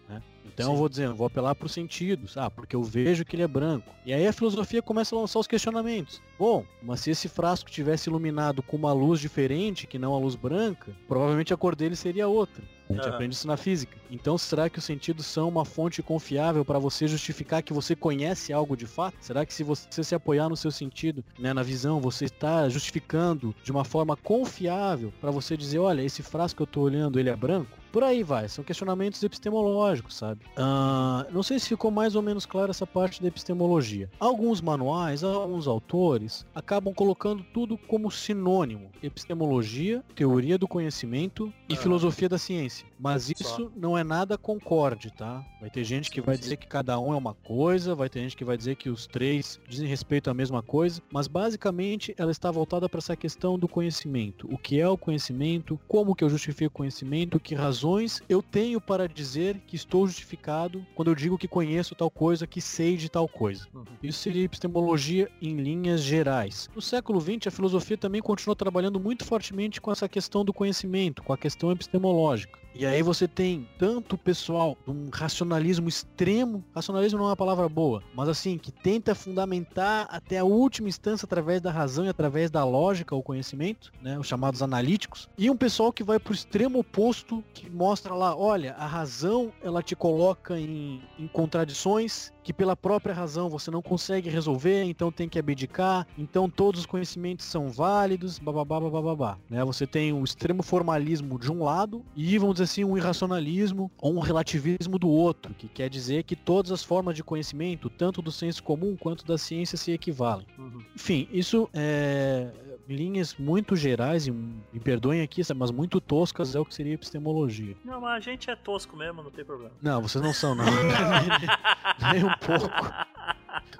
[0.57, 0.79] Então eu Sim.
[0.79, 3.47] vou dizer, eu vou apelar para os sentidos, ah, porque eu vejo que ele é
[3.47, 3.93] branco.
[4.03, 6.19] E aí a filosofia começa a lançar os questionamentos.
[6.39, 10.33] Bom, mas se esse frasco tivesse iluminado com uma luz diferente, que não a luz
[10.33, 12.63] branca, provavelmente a cor dele seria outra.
[12.89, 13.15] A gente Aham.
[13.15, 13.97] aprende isso na física.
[14.09, 18.53] Então, será que os sentidos são uma fonte confiável para você justificar que você conhece
[18.53, 19.17] algo de fato?
[19.19, 23.53] Será que se você se apoiar no seu sentido, né, na visão, você está justificando
[23.61, 27.29] de uma forma confiável para você dizer, olha, esse frasco que eu estou olhando, ele
[27.29, 27.77] é branco?
[27.97, 30.45] Por aí vai, são questionamentos epistemológicos, sabe?
[30.55, 34.07] Ah, não sei se ficou mais ou menos clara essa parte da epistemologia.
[34.19, 41.77] Alguns manuais, alguns autores acabam colocando tudo como sinônimo: epistemologia, teoria do conhecimento e Ah.
[41.77, 42.85] filosofia da ciência.
[42.99, 43.33] Mas Só.
[43.39, 45.45] isso não é nada concorde, tá?
[45.59, 48.35] Vai ter gente que vai dizer que cada um é uma coisa, vai ter gente
[48.35, 52.49] que vai dizer que os três dizem respeito à mesma coisa, mas basicamente ela está
[52.49, 54.47] voltada para essa questão do conhecimento.
[54.51, 55.79] O que é o conhecimento?
[55.87, 57.39] Como que eu justifico o conhecimento?
[57.39, 62.09] Que razões eu tenho para dizer que estou justificado quando eu digo que conheço tal
[62.09, 63.67] coisa, que sei de tal coisa?
[63.73, 63.83] Uhum.
[64.01, 66.69] Isso seria epistemologia em linhas gerais.
[66.75, 71.23] No século XX, a filosofia também continuou trabalhando muito fortemente com essa questão do conhecimento,
[71.23, 72.57] com a questão epistemológica.
[72.79, 77.35] E aí você tem tanto o pessoal de um racionalismo extremo, racionalismo não é uma
[77.35, 82.09] palavra boa, mas assim, que tenta fundamentar até a última instância através da razão e
[82.09, 86.35] através da lógica o conhecimento, né, os chamados analíticos, e um pessoal que vai pro
[86.35, 92.53] extremo oposto, que mostra lá, olha, a razão ela te coloca em, em contradições que
[92.53, 97.45] pela própria razão você não consegue resolver, então tem que abdicar, então todos os conhecimentos
[97.45, 99.65] são válidos, bababá, bababá, né?
[99.65, 104.15] Você tem o extremo formalismo de um lado e, vamos dizer assim, um irracionalismo ou
[104.15, 108.31] um relativismo do outro, que quer dizer que todas as formas de conhecimento, tanto do
[108.31, 110.47] senso comum quanto da ciência, se equivalem.
[110.57, 110.81] Uhum.
[110.95, 112.49] Enfim, isso é
[112.87, 117.75] linhas muito gerais, e me perdoem aqui, mas muito toscas, é o que seria epistemologia.
[117.83, 119.71] Não, mas a gente é tosco mesmo, não tem problema.
[119.81, 120.65] Não, vocês não são, não.
[122.13, 122.93] Nem um pouco.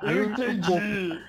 [0.04, 1.20] Eu entendi.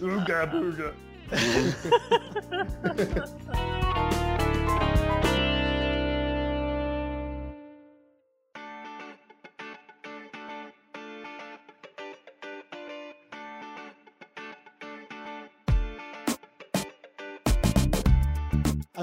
[0.00, 0.94] Uga, buga.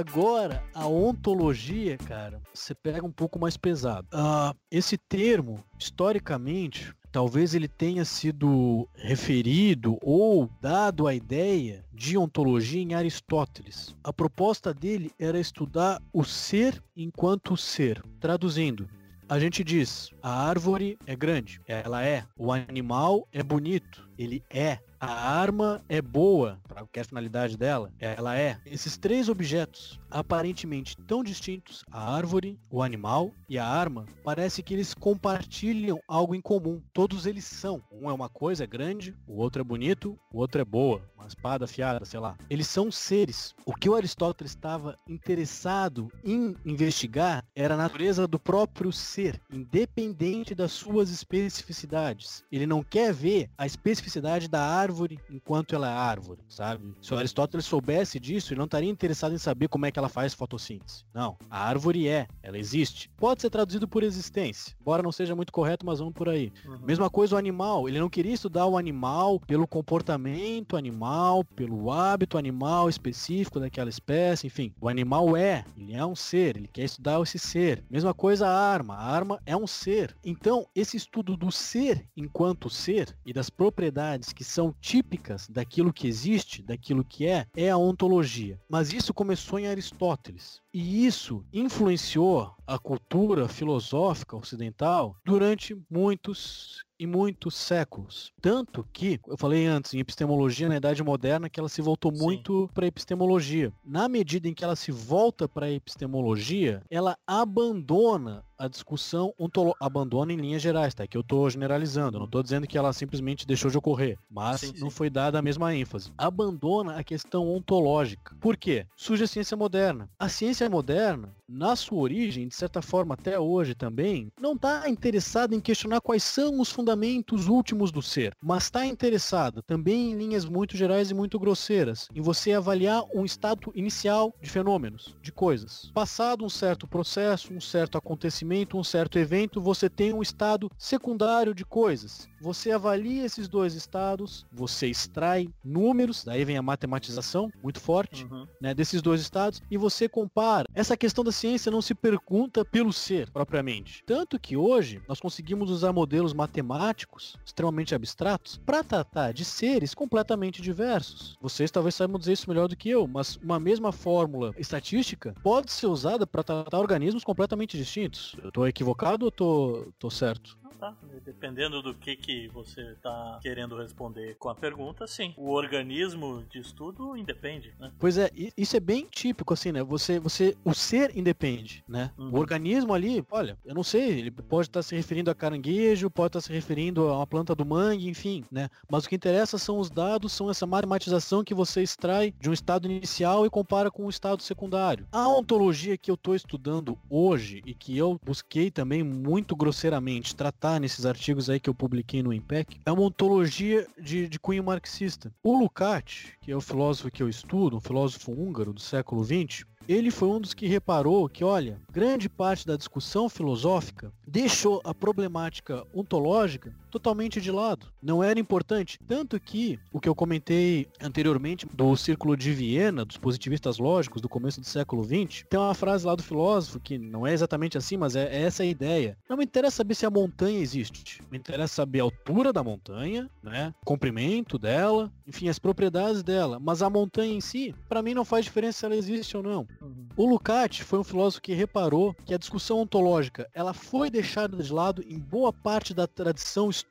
[0.06, 4.06] Agora, a ontologia, cara, você pega um pouco mais pesado.
[4.12, 12.82] Ah, esse termo, historicamente, talvez ele tenha sido referido ou dado a ideia de ontologia
[12.82, 13.96] em Aristóteles.
[14.04, 18.04] A proposta dele era estudar o ser enquanto ser.
[18.20, 18.90] Traduzindo,
[19.30, 22.26] a gente diz, a árvore é grande, ela é.
[22.38, 24.80] O animal é bonito, ele é.
[25.06, 27.92] A arma é boa para qualquer finalidade dela.
[28.00, 28.58] Ela é.
[28.66, 34.74] Esses três objetos, aparentemente tão distintos, a árvore, o animal e a arma, parece que
[34.74, 36.82] eles compartilham algo em comum.
[36.94, 37.82] Todos eles são.
[37.92, 41.66] Um é uma coisa grande, o outro é bonito, o outro é boa, uma espada
[41.66, 42.38] afiada, sei lá.
[42.50, 43.54] Eles são seres.
[43.66, 50.56] O que o Aristóteles estava interessado em investigar era a natureza do próprio ser, independente
[50.56, 52.46] das suas especificidades.
[52.50, 54.93] Ele não quer ver a especificidade da árvore
[55.30, 56.94] enquanto ela é árvore, sabe?
[57.02, 60.10] Se o Aristóteles soubesse disso, ele não estaria interessado em saber como é que ela
[60.10, 61.06] faz fotossíntese.
[61.14, 63.10] Não, a árvore é, ela existe.
[63.18, 66.52] Pode ser traduzido por existência, embora não seja muito correto, mas vamos por aí.
[66.66, 66.80] Uhum.
[66.86, 72.38] Mesma coisa o animal, ele não queria estudar o animal pelo comportamento animal, pelo hábito
[72.38, 74.74] animal específico daquela espécie, enfim.
[74.80, 77.84] O animal é, ele é um ser, ele quer estudar esse ser.
[77.90, 80.16] Mesma coisa a arma, a arma é um ser.
[80.24, 86.08] Então, esse estudo do ser enquanto ser e das propriedades que são típicas daquilo que
[86.08, 88.60] existe, daquilo que é, é a ontologia.
[88.70, 90.62] Mas isso começou em Aristóteles.
[90.74, 98.32] E isso influenciou a cultura filosófica ocidental durante muitos e muitos séculos.
[98.42, 102.24] Tanto que, eu falei antes, em epistemologia na Idade Moderna, que ela se voltou Sim.
[102.24, 103.74] muito para a epistemologia.
[103.84, 109.84] Na medida em que ela se volta para a epistemologia, ela abandona a discussão ontológica,
[109.84, 111.06] abandona em linhas gerais, tá?
[111.06, 114.68] Que eu estou generalizando, não estou dizendo que ela simplesmente deixou de ocorrer, mas sim,
[114.68, 114.80] sim.
[114.80, 116.14] não foi dada a mesma ênfase.
[116.18, 118.36] Abandona a questão ontológica.
[118.40, 118.86] Por quê?
[118.96, 120.10] Surge a ciência moderna.
[120.18, 125.56] A ciência moderna, na sua origem, de certa forma até hoje também, não está interessada
[125.56, 130.46] em questionar quais são os fundamentos últimos do ser, mas está interessada também em linhas
[130.46, 135.90] muito gerais e muito grosseiras, em você avaliar um estado inicial de fenômenos, de coisas.
[135.96, 141.56] Passado um certo processo, um certo acontecimento, um certo evento, você tem um estado secundário
[141.56, 142.30] de coisas.
[142.40, 148.46] Você avalia esses dois estados, você extrai números, daí vem a matematização muito forte, uhum.
[148.62, 150.68] né, desses dois estados, e você compara.
[150.76, 154.04] Essa questão da ciência não se pergunta pelo ser propriamente.
[154.06, 160.62] Tanto que hoje nós conseguimos usar modelos matemáticos extremamente abstratos para tratar de seres completamente
[160.62, 161.38] diversos.
[161.42, 165.72] Vocês talvez saibam dizer isso melhor do que eu, mas uma mesma fórmula estatística pode
[165.72, 168.36] ser usada para tratar organismos completamente distintos.
[168.42, 170.58] Eu estou equivocado ou tô certo?
[170.84, 170.96] Tá?
[171.24, 175.34] Dependendo do que, que você está querendo responder com a pergunta, sim.
[175.38, 177.92] O organismo de estudo independe, né?
[177.98, 179.82] Pois é, isso é bem típico, assim, né?
[179.84, 182.12] Você, você, o ser independe, né?
[182.18, 182.32] Uhum.
[182.34, 186.30] O organismo ali, olha, eu não sei, ele pode estar se referindo a caranguejo, pode
[186.30, 188.68] estar se referindo a uma planta do mangue, enfim, né?
[188.90, 192.54] Mas o que interessa são os dados, são essa matematização que você extrai de um
[192.54, 195.08] estado inicial e compara com o estado secundário.
[195.12, 200.73] A ontologia que eu estou estudando hoje e que eu busquei também muito grosseiramente tratar
[200.80, 205.34] nesses artigos aí que eu publiquei no IMPEC, é uma ontologia de, de cunho marxista.
[205.44, 209.66] O Lukács, que é o filósofo que eu estudo, um filósofo húngaro do século XX,
[209.88, 214.94] ele foi um dos que reparou que, olha, grande parte da discussão filosófica deixou a
[214.94, 217.88] problemática ontológica totalmente de lado.
[218.02, 219.00] Não era importante.
[219.08, 224.30] Tanto que o que eu comentei anteriormente do Círculo de Viena, dos positivistas lógicos do
[224.30, 227.98] começo do século XX, tem uma frase lá do filósofo que não é exatamente assim,
[227.98, 229.18] mas é, é essa a ideia.
[229.28, 231.20] Não me interessa saber se a montanha existe.
[231.32, 233.74] Me interessa saber a altura da montanha, né?
[233.82, 236.60] O comprimento dela, enfim, as propriedades dela.
[236.60, 239.68] Mas a montanha em si, para mim não faz diferença se ela existe ou não.
[239.82, 240.08] Uhum.
[240.16, 244.72] O Lukács foi um filósofo que reparou que a discussão ontológica, ela foi deixada de
[244.72, 246.83] lado em boa parte da tradição histórica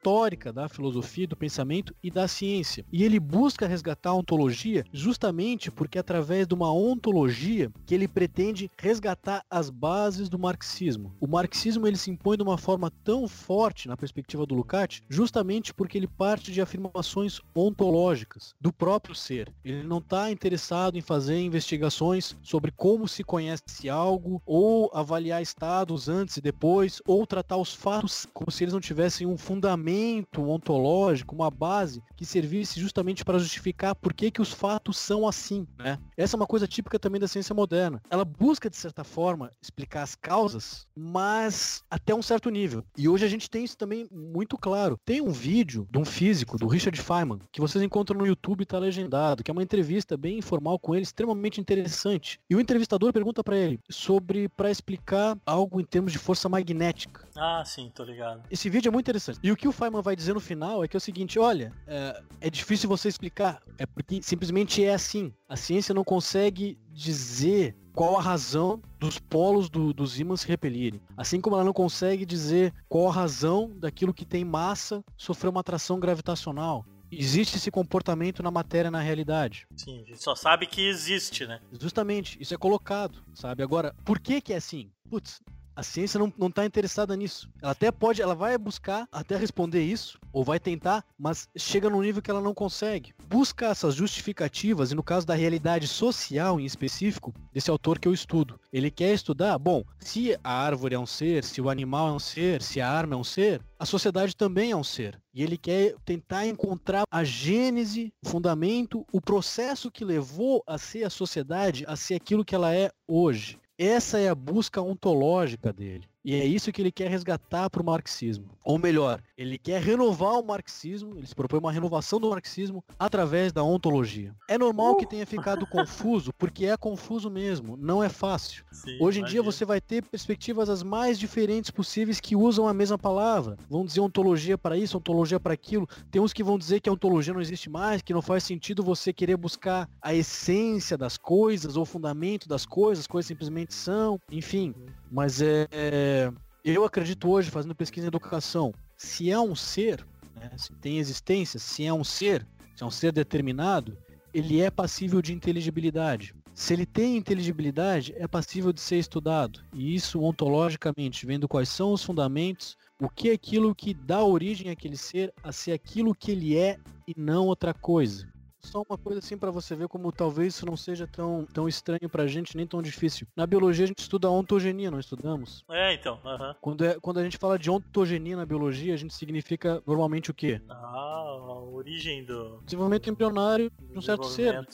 [0.53, 2.85] da filosofia, do pensamento e da ciência.
[2.93, 8.09] E ele busca resgatar a ontologia justamente porque é através de uma ontologia que ele
[8.09, 11.15] pretende resgatar as bases do marxismo.
[11.21, 15.73] O marxismo ele se impõe de uma forma tão forte na perspectiva do Lukács, justamente
[15.73, 19.53] porque ele parte de afirmações ontológicas do próprio ser.
[19.65, 26.09] Ele não está interessado em fazer investigações sobre como se conhece algo ou avaliar estados
[26.09, 30.49] antes e depois ou tratar os fatos como se eles não tivessem um fundamento fundamento
[30.49, 35.67] ontológico, uma base que servisse justamente para justificar por que, que os fatos são assim,
[35.77, 35.99] né?
[36.17, 38.01] Essa é uma coisa típica também da ciência moderna.
[38.09, 42.85] Ela busca, de certa forma, explicar as causas, mas até um certo nível.
[42.97, 44.99] E hoje a gente tem isso também muito claro.
[45.05, 48.63] Tem um vídeo de um físico, do Richard Feynman, que vocês encontram no YouTube e
[48.63, 52.39] está legendado, que é uma entrevista bem informal com ele, extremamente interessante.
[52.49, 57.27] E o entrevistador pergunta para ele sobre para explicar algo em termos de força magnética.
[57.37, 58.43] Ah, sim, tô ligado.
[58.51, 59.41] Esse vídeo é muito interessante.
[59.43, 61.73] E o que o Feynman vai dizer no final é que é o seguinte, olha,
[61.87, 65.33] é, é difícil você explicar, é porque simplesmente é assim.
[65.49, 71.01] A ciência não consegue dizer qual a razão dos polos do, dos ímãs se repelirem.
[71.17, 75.61] Assim como ela não consegue dizer qual a razão daquilo que tem massa sofrer uma
[75.61, 76.85] atração gravitacional.
[77.11, 79.67] existe esse comportamento na matéria, na realidade.
[79.77, 81.61] Sim, a gente só sabe que existe, né?
[81.79, 83.63] Justamente, isso é colocado, sabe?
[83.63, 84.91] Agora, por que que é assim?
[85.11, 85.43] Putz,
[85.75, 87.51] a ciência não, não tá interessada nisso.
[87.61, 92.03] Ela até pode, ela vai buscar até responder isso, ou vai tentar, mas chega num
[92.03, 93.15] nível que ela não consegue.
[93.29, 98.13] Busca essas justificativas, e no caso da realidade social em específico, desse autor que eu
[98.13, 98.59] estudo.
[98.73, 102.19] Ele quer estudar, bom, se a árvore é um ser, se o animal é um
[102.19, 105.21] ser, se a arma é um ser, a sociedade também é um ser.
[105.35, 111.05] E ele quer tentar encontrar a gênese, o fundamento, o processo que levou a ser
[111.05, 113.59] a sociedade, a ser aquilo que ela é hoje.
[113.85, 116.09] Essa é a busca ontológica dele.
[116.25, 118.47] E é isso que ele quer resgatar para o marxismo.
[118.65, 123.53] Ou melhor, ele quer renovar o marxismo, ele se propõe uma renovação do marxismo através
[123.53, 124.33] da ontologia.
[124.49, 124.97] É normal uh!
[124.97, 128.65] que tenha ficado confuso, porque é confuso mesmo, não é fácil.
[128.71, 132.75] Sim, Hoje em dia você vai ter perspectivas as mais diferentes possíveis que usam a
[132.75, 133.57] mesma palavra.
[133.69, 135.89] Vão dizer ontologia para isso, ontologia para aquilo.
[136.11, 138.83] Tem uns que vão dizer que a ontologia não existe mais, que não faz sentido
[138.83, 143.75] você querer buscar a essência das coisas ou o fundamento das coisas, as coisas simplesmente
[143.75, 144.73] são, enfim.
[145.11, 145.67] Mas é,
[146.13, 146.33] é,
[146.65, 150.07] eu acredito hoje, fazendo pesquisa em educação, se é um ser,
[150.37, 152.47] né, se tem existência, se é um ser,
[152.77, 153.97] se é um ser determinado,
[154.33, 156.35] ele é passível de inteligibilidade.
[156.55, 159.61] Se ele tem inteligibilidade, é passível de ser estudado.
[159.73, 164.71] E isso ontologicamente, vendo quais são os fundamentos, o que é aquilo que dá origem
[164.71, 168.32] àquele ser a ser aquilo que ele é e não outra coisa.
[168.65, 172.09] Só uma coisa assim para você ver como talvez isso não seja tão, tão estranho
[172.09, 173.27] pra gente, nem tão difícil.
[173.37, 175.65] Na biologia a gente estuda a ontogenia, não estudamos?
[175.69, 176.19] É, então.
[176.61, 180.35] Quando, é, quando a gente fala de ontogenia na biologia, a gente significa normalmente o
[180.35, 180.61] quê?
[180.71, 182.61] Ah, a origem do...
[182.65, 184.67] Desenvolvimento embrionário de um certo ser.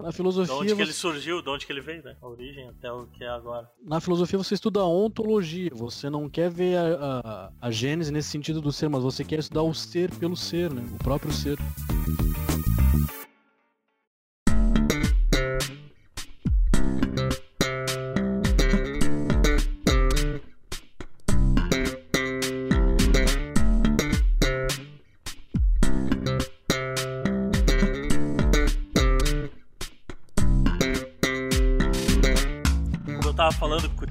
[0.00, 0.54] Na filosofia...
[0.54, 2.16] De onde que ele surgiu, de onde que ele veio, né?
[2.20, 3.70] A origem até o que é agora.
[3.84, 8.30] Na filosofia você estuda a ontologia, você não quer ver a, a, a gênese nesse
[8.30, 10.82] sentido do ser, mas você quer estudar o ser pelo ser, né?
[10.94, 11.58] O próprio ser.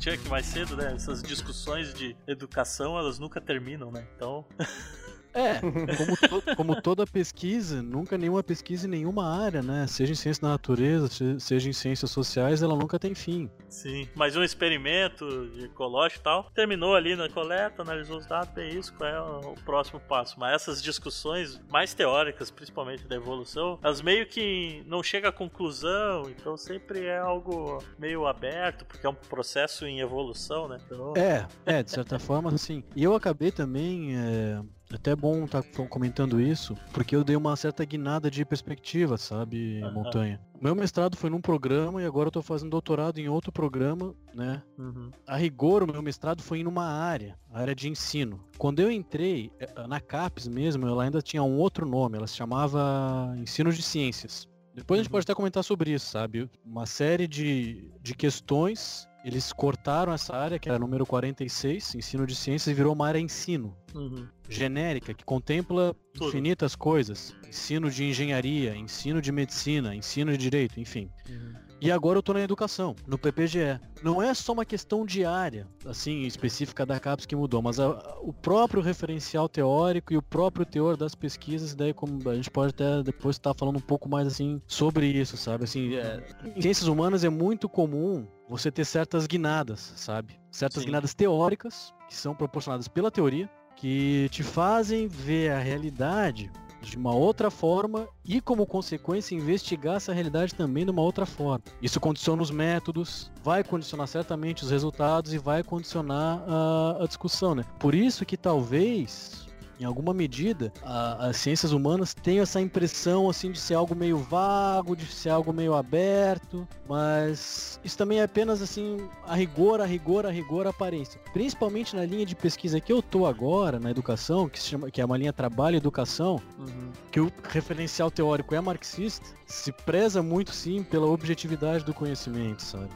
[0.05, 0.93] Chuck mais cedo, né?
[0.93, 4.07] Essas discussões de educação, elas nunca terminam, né?
[4.15, 4.45] Então.
[5.35, 9.85] É, como, to, como, toda pesquisa, nunca nenhuma pesquisa em nenhuma área, né?
[9.85, 11.09] Seja em ciência da natureza,
[11.39, 13.49] seja em ciências sociais, ela nunca tem fim.
[13.67, 18.55] Sim, mas um experimento de ecológico e tal, terminou ali na coleta, analisou os dados,
[18.55, 20.39] é isso, qual é o próximo passo.
[20.39, 26.29] Mas essas discussões mais teóricas, principalmente da evolução, elas meio que não chegam à conclusão,
[26.29, 30.77] então sempre é algo meio aberto, porque é um processo em evolução, né?
[30.85, 31.13] Então...
[31.17, 32.85] É, é, de certa forma, sim.
[32.95, 34.15] E eu acabei também.
[34.17, 39.17] É até bom estar tá comentando isso, porque eu dei uma certa guinada de perspectiva,
[39.17, 39.93] sabe, uhum.
[39.93, 40.39] Montanha.
[40.61, 44.61] Meu mestrado foi num programa e agora eu tô fazendo doutorado em outro programa, né?
[44.77, 45.11] Uhum.
[45.27, 48.43] A rigor, o meu mestrado foi em uma área, a área de ensino.
[48.57, 52.35] Quando eu entrei, eh, na CAPES mesmo, ela ainda tinha um outro nome, ela se
[52.35, 54.47] chamava Ensino de Ciências.
[54.73, 55.13] Depois a gente uhum.
[55.13, 56.49] pode até comentar sobre isso, sabe?
[56.65, 62.35] Uma série de, de questões eles cortaram essa área, que era número 46, ensino de
[62.35, 63.75] ciências, e virou uma área ensino.
[63.95, 64.27] Uhum.
[64.47, 66.27] Genérica, que contempla Tudo.
[66.27, 67.35] infinitas coisas.
[67.47, 71.09] Ensino de engenharia, ensino de medicina, ensino de direito, enfim.
[71.27, 71.53] Uhum.
[71.81, 73.79] E agora eu tô na educação, no PPGE.
[74.01, 77.89] Não é só uma questão de área, assim, específica da CAPES que mudou, mas a,
[78.21, 82.69] o próprio referencial teórico e o próprio teor das pesquisas, daí como a gente pode
[82.69, 85.65] até depois estar tá falando um pouco mais assim sobre isso, sabe?
[85.65, 86.23] Assim, é,
[86.55, 90.39] em ciências humanas é muito comum você ter certas guinadas, sabe?
[90.51, 90.87] Certas Sim.
[90.87, 96.51] guinadas teóricas que são proporcionadas pela teoria, que te fazem ver a realidade
[96.87, 101.63] de uma outra forma e, como consequência, investigar essa realidade também de uma outra forma.
[101.81, 107.55] Isso condiciona os métodos, vai condicionar certamente os resultados e vai condicionar a, a discussão,
[107.55, 107.65] né?
[107.79, 109.45] Por isso que talvez
[109.79, 114.17] em alguma medida, a, as ciências humanas têm essa impressão assim de ser algo meio
[114.17, 118.97] vago, de ser algo meio aberto, mas isso também é apenas assim
[119.27, 121.19] a rigor, a rigor, a rigor, a aparência.
[121.33, 125.01] Principalmente na linha de pesquisa que eu tô agora na educação, que se chama, que
[125.01, 126.91] é uma linha trabalho e educação, uhum.
[127.11, 132.89] que o referencial teórico é marxista, se preza muito sim pela objetividade do conhecimento, sabe?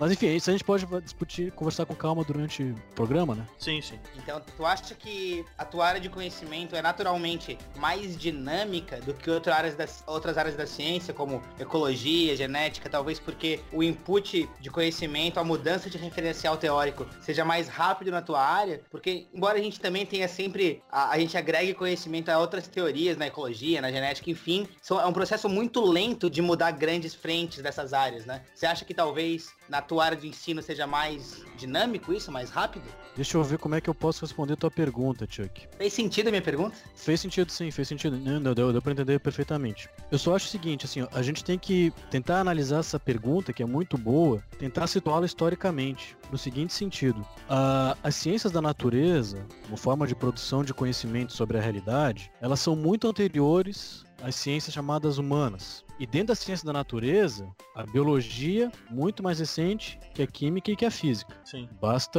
[0.00, 3.46] Mas enfim, isso a gente pode discutir, conversar com calma durante o programa, né?
[3.58, 3.98] Sim, sim.
[4.16, 9.30] Então, tu acha que a tua área de conhecimento é naturalmente mais dinâmica do que
[9.30, 14.70] outras áreas da, outras áreas da ciência, como ecologia, genética, talvez porque o input de
[14.70, 18.80] conhecimento, a mudança de referencial teórico seja mais rápido na tua área?
[18.90, 23.18] Porque, embora a gente também tenha sempre, a, a gente agregue conhecimento a outras teorias,
[23.18, 27.62] na ecologia, na genética, enfim, são, é um processo muito lento de mudar grandes frentes
[27.62, 28.42] dessas áreas, né?
[28.54, 32.84] Você acha que talvez na tua área de ensino seja mais dinâmico isso, mais rápido?
[33.14, 35.68] Deixa eu ver como é que eu posso responder a tua pergunta, Chuck.
[35.78, 36.76] Fez sentido a minha pergunta?
[36.94, 38.18] Fez sentido sim, fez sentido.
[38.18, 39.88] Não, deu, deu pra entender perfeitamente.
[40.10, 43.52] Eu só acho o seguinte, assim, ó, a gente tem que tentar analisar essa pergunta,
[43.52, 47.20] que é muito boa, tentar situá-la historicamente, no seguinte sentido.
[47.20, 52.58] Uh, as ciências da natureza, como forma de produção de conhecimento sobre a realidade, elas
[52.58, 55.84] são muito anteriores às ciências chamadas humanas.
[56.00, 60.76] E dentro da ciência da natureza, a biologia muito mais recente que a química e
[60.76, 61.38] que a física.
[61.44, 61.68] Sim.
[61.78, 62.18] Basta,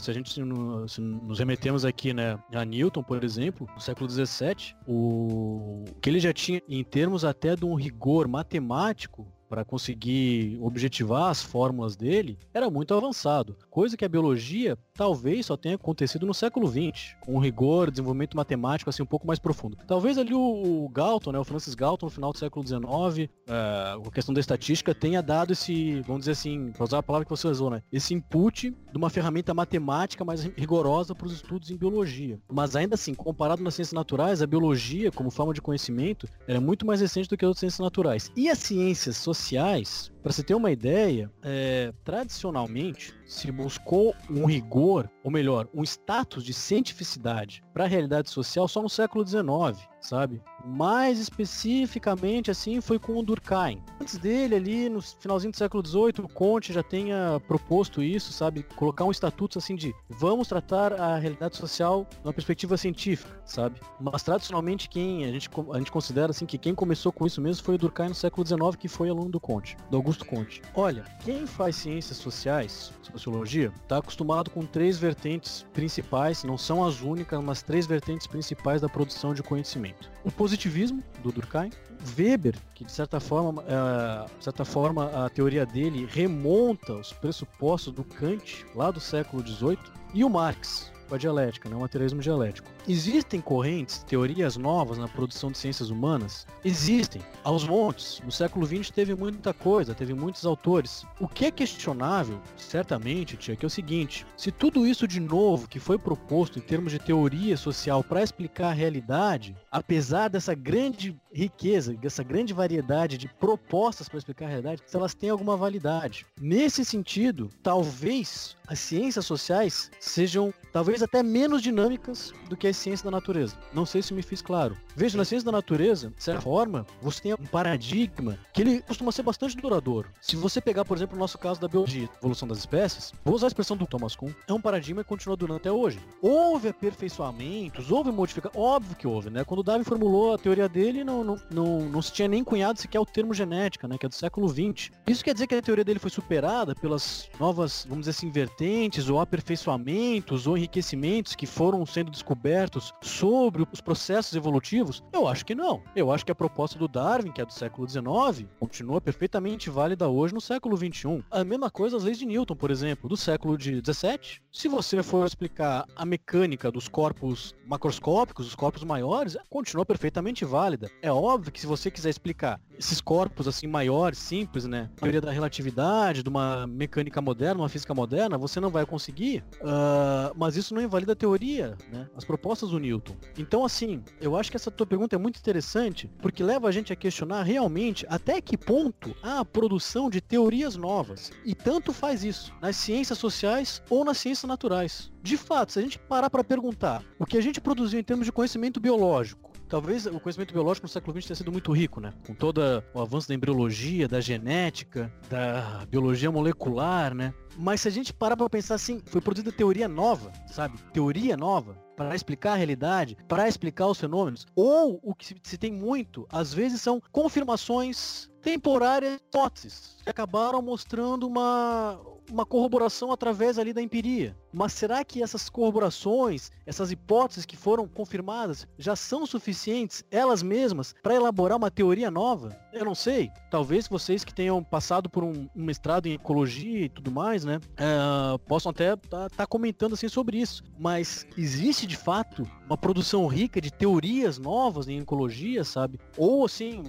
[0.00, 4.74] se a gente se, nos remetemos aqui, né, a Newton, por exemplo, no século XVII,
[4.86, 11.30] o que ele já tinha em termos até de um rigor matemático para conseguir objetivar
[11.30, 16.34] as fórmulas dele era muito avançado, coisa que a biologia talvez só tenha acontecido no
[16.34, 19.78] século XX, com um rigor, desenvolvimento matemático assim um pouco mais profundo.
[19.86, 24.10] Talvez ali o, Galton, né, o Francis Galton no final do século XIX, é, a
[24.12, 27.46] questão da estatística tenha dado esse, vamos dizer assim, para usar a palavra que você
[27.48, 32.38] usou, né, esse input de uma ferramenta matemática mais rigorosa para os estudos em biologia.
[32.52, 36.84] Mas ainda assim, comparado nas ciências naturais, a biologia como forma de conhecimento era muito
[36.84, 38.30] mais recente do que as outras ciências naturais.
[38.36, 44.46] E as ciências sociais sociais, para você ter uma ideia, é, tradicionalmente se buscou um
[44.46, 49.86] rigor, ou melhor, um status de cientificidade para a realidade social só no século XIX,
[50.00, 50.42] sabe?
[50.64, 53.82] Mais especificamente, assim, foi com o Durkheim.
[54.00, 58.62] Antes dele, ali no finalzinho do século XVIII, o Conte já tenha proposto isso, sabe?
[58.76, 63.78] Colocar um estatuto assim de vamos tratar a realidade social numa perspectiva científica, sabe?
[64.00, 67.62] Mas tradicionalmente quem a gente, a gente considera assim que quem começou com isso mesmo
[67.62, 70.62] foi o Durkheim no século XIX, que foi aluno do Conte, do Augusto Conte.
[70.74, 77.02] Olha, quem faz ciências sociais, sociologia, está acostumado com três vertentes principais, não são as
[77.02, 80.10] únicas, mas três vertentes principais da produção de conhecimento.
[80.24, 81.70] O positivismo, do Durkheim,
[82.16, 87.92] Weber, que de certa forma, é, de certa forma a teoria dele remonta os pressupostos
[87.92, 89.78] do Kant, lá do século XVIII,
[90.14, 92.68] e o Marx, com a dialética, né, o materialismo dialético.
[92.86, 96.46] Existem correntes, teorias novas na produção de ciências humanas?
[96.64, 98.20] Existem, aos montes.
[98.24, 101.04] No século XX teve muita coisa, teve muitos autores.
[101.18, 105.68] O que é questionável, certamente, tia, que é o seguinte: se tudo isso de novo
[105.68, 111.16] que foi proposto em termos de teoria social para explicar a realidade, apesar dessa grande
[111.32, 116.26] riqueza, dessa grande variedade de propostas para explicar a realidade, se elas têm alguma validade.
[116.40, 123.04] Nesse sentido, talvez as ciências sociais sejam talvez até menos dinâmicas do que as ciência
[123.04, 123.56] da natureza.
[123.74, 124.76] Não sei se me fiz claro.
[124.94, 129.10] Veja, na ciência da natureza, de certa forma, você tem um paradigma que ele costuma
[129.10, 130.08] ser bastante duradouro.
[130.20, 133.46] Se você pegar, por exemplo, o nosso caso da biologia, evolução das espécies, vou usar
[133.46, 135.98] a expressão do Thomas Kuhn, é um paradigma que continua durando até hoje.
[136.22, 139.42] Houve aperfeiçoamentos, houve modificações, óbvio que houve, né?
[139.42, 143.00] Quando Darwin formulou a teoria dele, não, não, não, não se tinha nem cunhado sequer
[143.00, 143.98] o termo genética, né?
[143.98, 144.92] Que é do século XX.
[145.08, 149.08] Isso quer dizer que a teoria dele foi superada pelas novas, vamos dizer assim, vertentes,
[149.08, 155.02] ou aperfeiçoamentos, ou enriquecimentos que foram sendo descobertos sobre os processos evolutivos?
[155.12, 155.82] Eu acho que não.
[155.96, 160.08] Eu acho que a proposta do Darwin, que é do século XIX, continua perfeitamente válida
[160.08, 161.24] hoje no século XXI.
[161.30, 164.40] A mesma coisa as leis de Newton, por exemplo, do século XVII.
[164.52, 170.90] Se você for explicar a mecânica dos corpos macroscópicos, os corpos maiores, continua perfeitamente válida.
[171.00, 175.20] É óbvio que se você quiser explicar esses corpos assim maiores, simples, né, a teoria
[175.20, 179.44] da relatividade, de uma mecânica moderna, uma física moderna, você não vai conseguir.
[179.60, 182.08] Uh, mas isso não invalida a teoria, né?
[182.16, 183.14] As propostas do Newton.
[183.36, 186.90] Então, assim, eu acho que essa tua pergunta é muito interessante, porque leva a gente
[186.90, 191.30] a questionar realmente até que ponto há a produção de teorias novas.
[191.44, 195.12] E tanto faz isso, nas ciências sociais ou nas ciências naturais.
[195.22, 198.24] De fato, se a gente parar para perguntar o que a gente produziu em termos
[198.24, 202.12] de conhecimento biológico, talvez o conhecimento biológico no século XX tenha sido muito rico, né?
[202.26, 202.60] Com todo
[202.94, 207.32] o avanço da embriologia, da genética, da biologia molecular, né?
[207.56, 210.78] Mas se a gente parar para pensar assim, foi produzida teoria nova, sabe?
[210.92, 215.72] Teoria nova para explicar a realidade, para explicar os fenômenos, ou o que se tem
[215.72, 222.00] muito, às vezes são confirmações temporárias, hipóteses, que acabaram mostrando uma
[222.30, 224.36] uma corroboração através ali da empiria.
[224.52, 230.94] Mas será que essas corroborações, essas hipóteses que foram confirmadas, já são suficientes, elas mesmas,
[231.02, 232.56] para elaborar uma teoria nova?
[232.72, 233.30] Eu não sei.
[233.50, 237.56] Talvez vocês que tenham passado por um, um mestrado em ecologia e tudo mais, né,
[237.56, 240.62] uh, possam até estar tá, tá comentando assim sobre isso.
[240.78, 245.98] Mas existe de fato uma produção rica de teorias novas em ecologia, sabe?
[246.16, 246.82] Ou assim,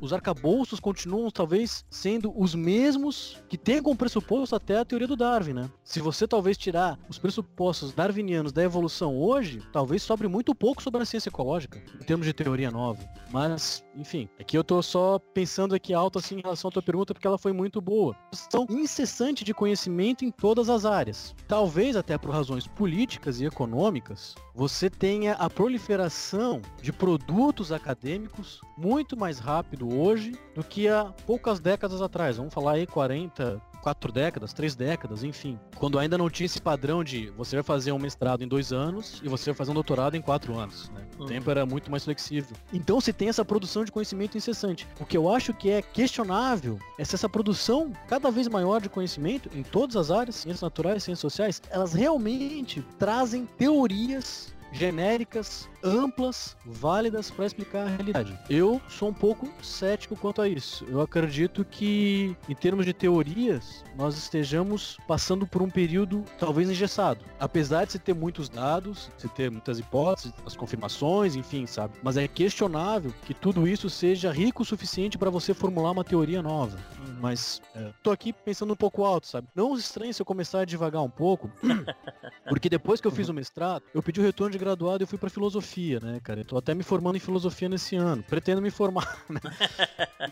[0.00, 5.16] os arcabouços continuam talvez sendo os mesmos que têm como pressuposto até a teoria do
[5.16, 5.70] Darwin, né?
[5.82, 11.02] Se você talvez tirar os pressupostos darwinianos da evolução hoje, talvez sobre muito pouco sobre
[11.02, 13.02] a ciência ecológica, em termos de teoria nova.
[13.30, 17.12] Mas, enfim, aqui eu tô só pensando aqui alto assim em relação à tua pergunta
[17.12, 18.16] porque ela foi muito boa.
[18.32, 21.34] São incessante de conhecimento em todas as áreas.
[21.48, 29.16] Talvez até por razões políticas e econômicas, você tenha a proliferação de produtos acadêmicos muito
[29.16, 32.36] mais rápido hoje do que há poucas décadas atrás.
[32.36, 35.58] Vamos falar aí 40, quatro décadas, três décadas, enfim.
[35.76, 39.20] Quando ainda não tinha esse padrão de você vai fazer um mestrado em dois anos
[39.22, 40.90] e você vai fazer um doutorado em quatro anos.
[40.90, 41.02] Né?
[41.18, 41.28] O uhum.
[41.28, 42.56] tempo era muito mais flexível.
[42.72, 44.86] Então se tem essa produção de conhecimento incessante.
[45.00, 48.88] O que eu acho que é questionável é se essa produção cada vez maior de
[48.88, 56.56] conhecimento em todas as áreas, ciências naturais, ciências sociais, elas realmente trazem teorias genéricas, amplas,
[56.66, 58.38] válidas para explicar a realidade.
[58.50, 60.84] Eu sou um pouco cético quanto a isso.
[60.88, 67.24] Eu acredito que, em termos de teorias, nós estejamos passando por um período talvez engessado.
[67.38, 71.94] Apesar de se ter muitos dados, se ter muitas hipóteses, as confirmações, enfim, sabe?
[72.02, 76.42] Mas é questionável que tudo isso seja rico o suficiente para você formular uma teoria
[76.42, 76.76] nova.
[77.20, 79.46] Mas é, tô aqui pensando um pouco alto, sabe?
[79.54, 81.50] Não estranhe se eu começar a devagar um pouco,
[82.48, 85.06] porque depois que eu fiz o mestrado, eu pedi o retorno de graduado e eu
[85.06, 86.40] fui para filosofia, né, cara?
[86.40, 88.22] Eu tô até me formando em filosofia nesse ano.
[88.22, 89.40] Pretendo me formar, né?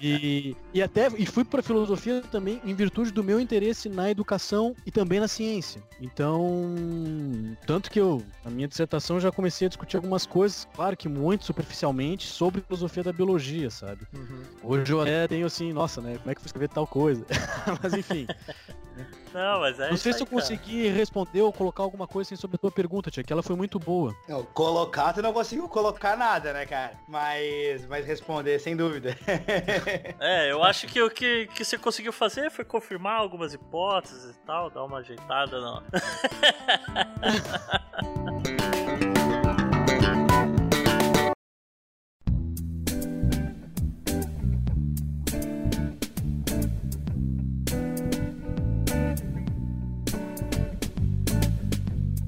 [0.01, 4.75] E, e até e fui para filosofia também em virtude do meu interesse na educação
[4.87, 5.83] e também na ciência.
[6.01, 6.75] Então,
[7.67, 11.45] tanto que eu, na minha dissertação, já comecei a discutir algumas coisas, claro que muito
[11.45, 14.07] superficialmente, sobre filosofia da biologia, sabe?
[14.15, 14.43] Uhum.
[14.63, 16.17] Hoje eu até tenho assim, nossa, né?
[16.19, 17.25] Como é que eu fui escrever tal coisa?
[17.83, 18.27] Mas enfim.
[19.33, 22.57] Não, mas é Não sei se eu consegui responder ou colocar alguma coisa assim sobre
[22.57, 24.15] a tua pergunta, tia, que ela foi muito boa.
[24.29, 26.93] Não, colocar, tu não conseguiu colocar nada, né, cara?
[27.09, 29.17] Mas, mas responder, sem dúvida.
[30.21, 34.39] é, eu acho que o que, que você conseguiu fazer foi confirmar algumas hipóteses e
[34.41, 35.83] tal, dar uma ajeitada não.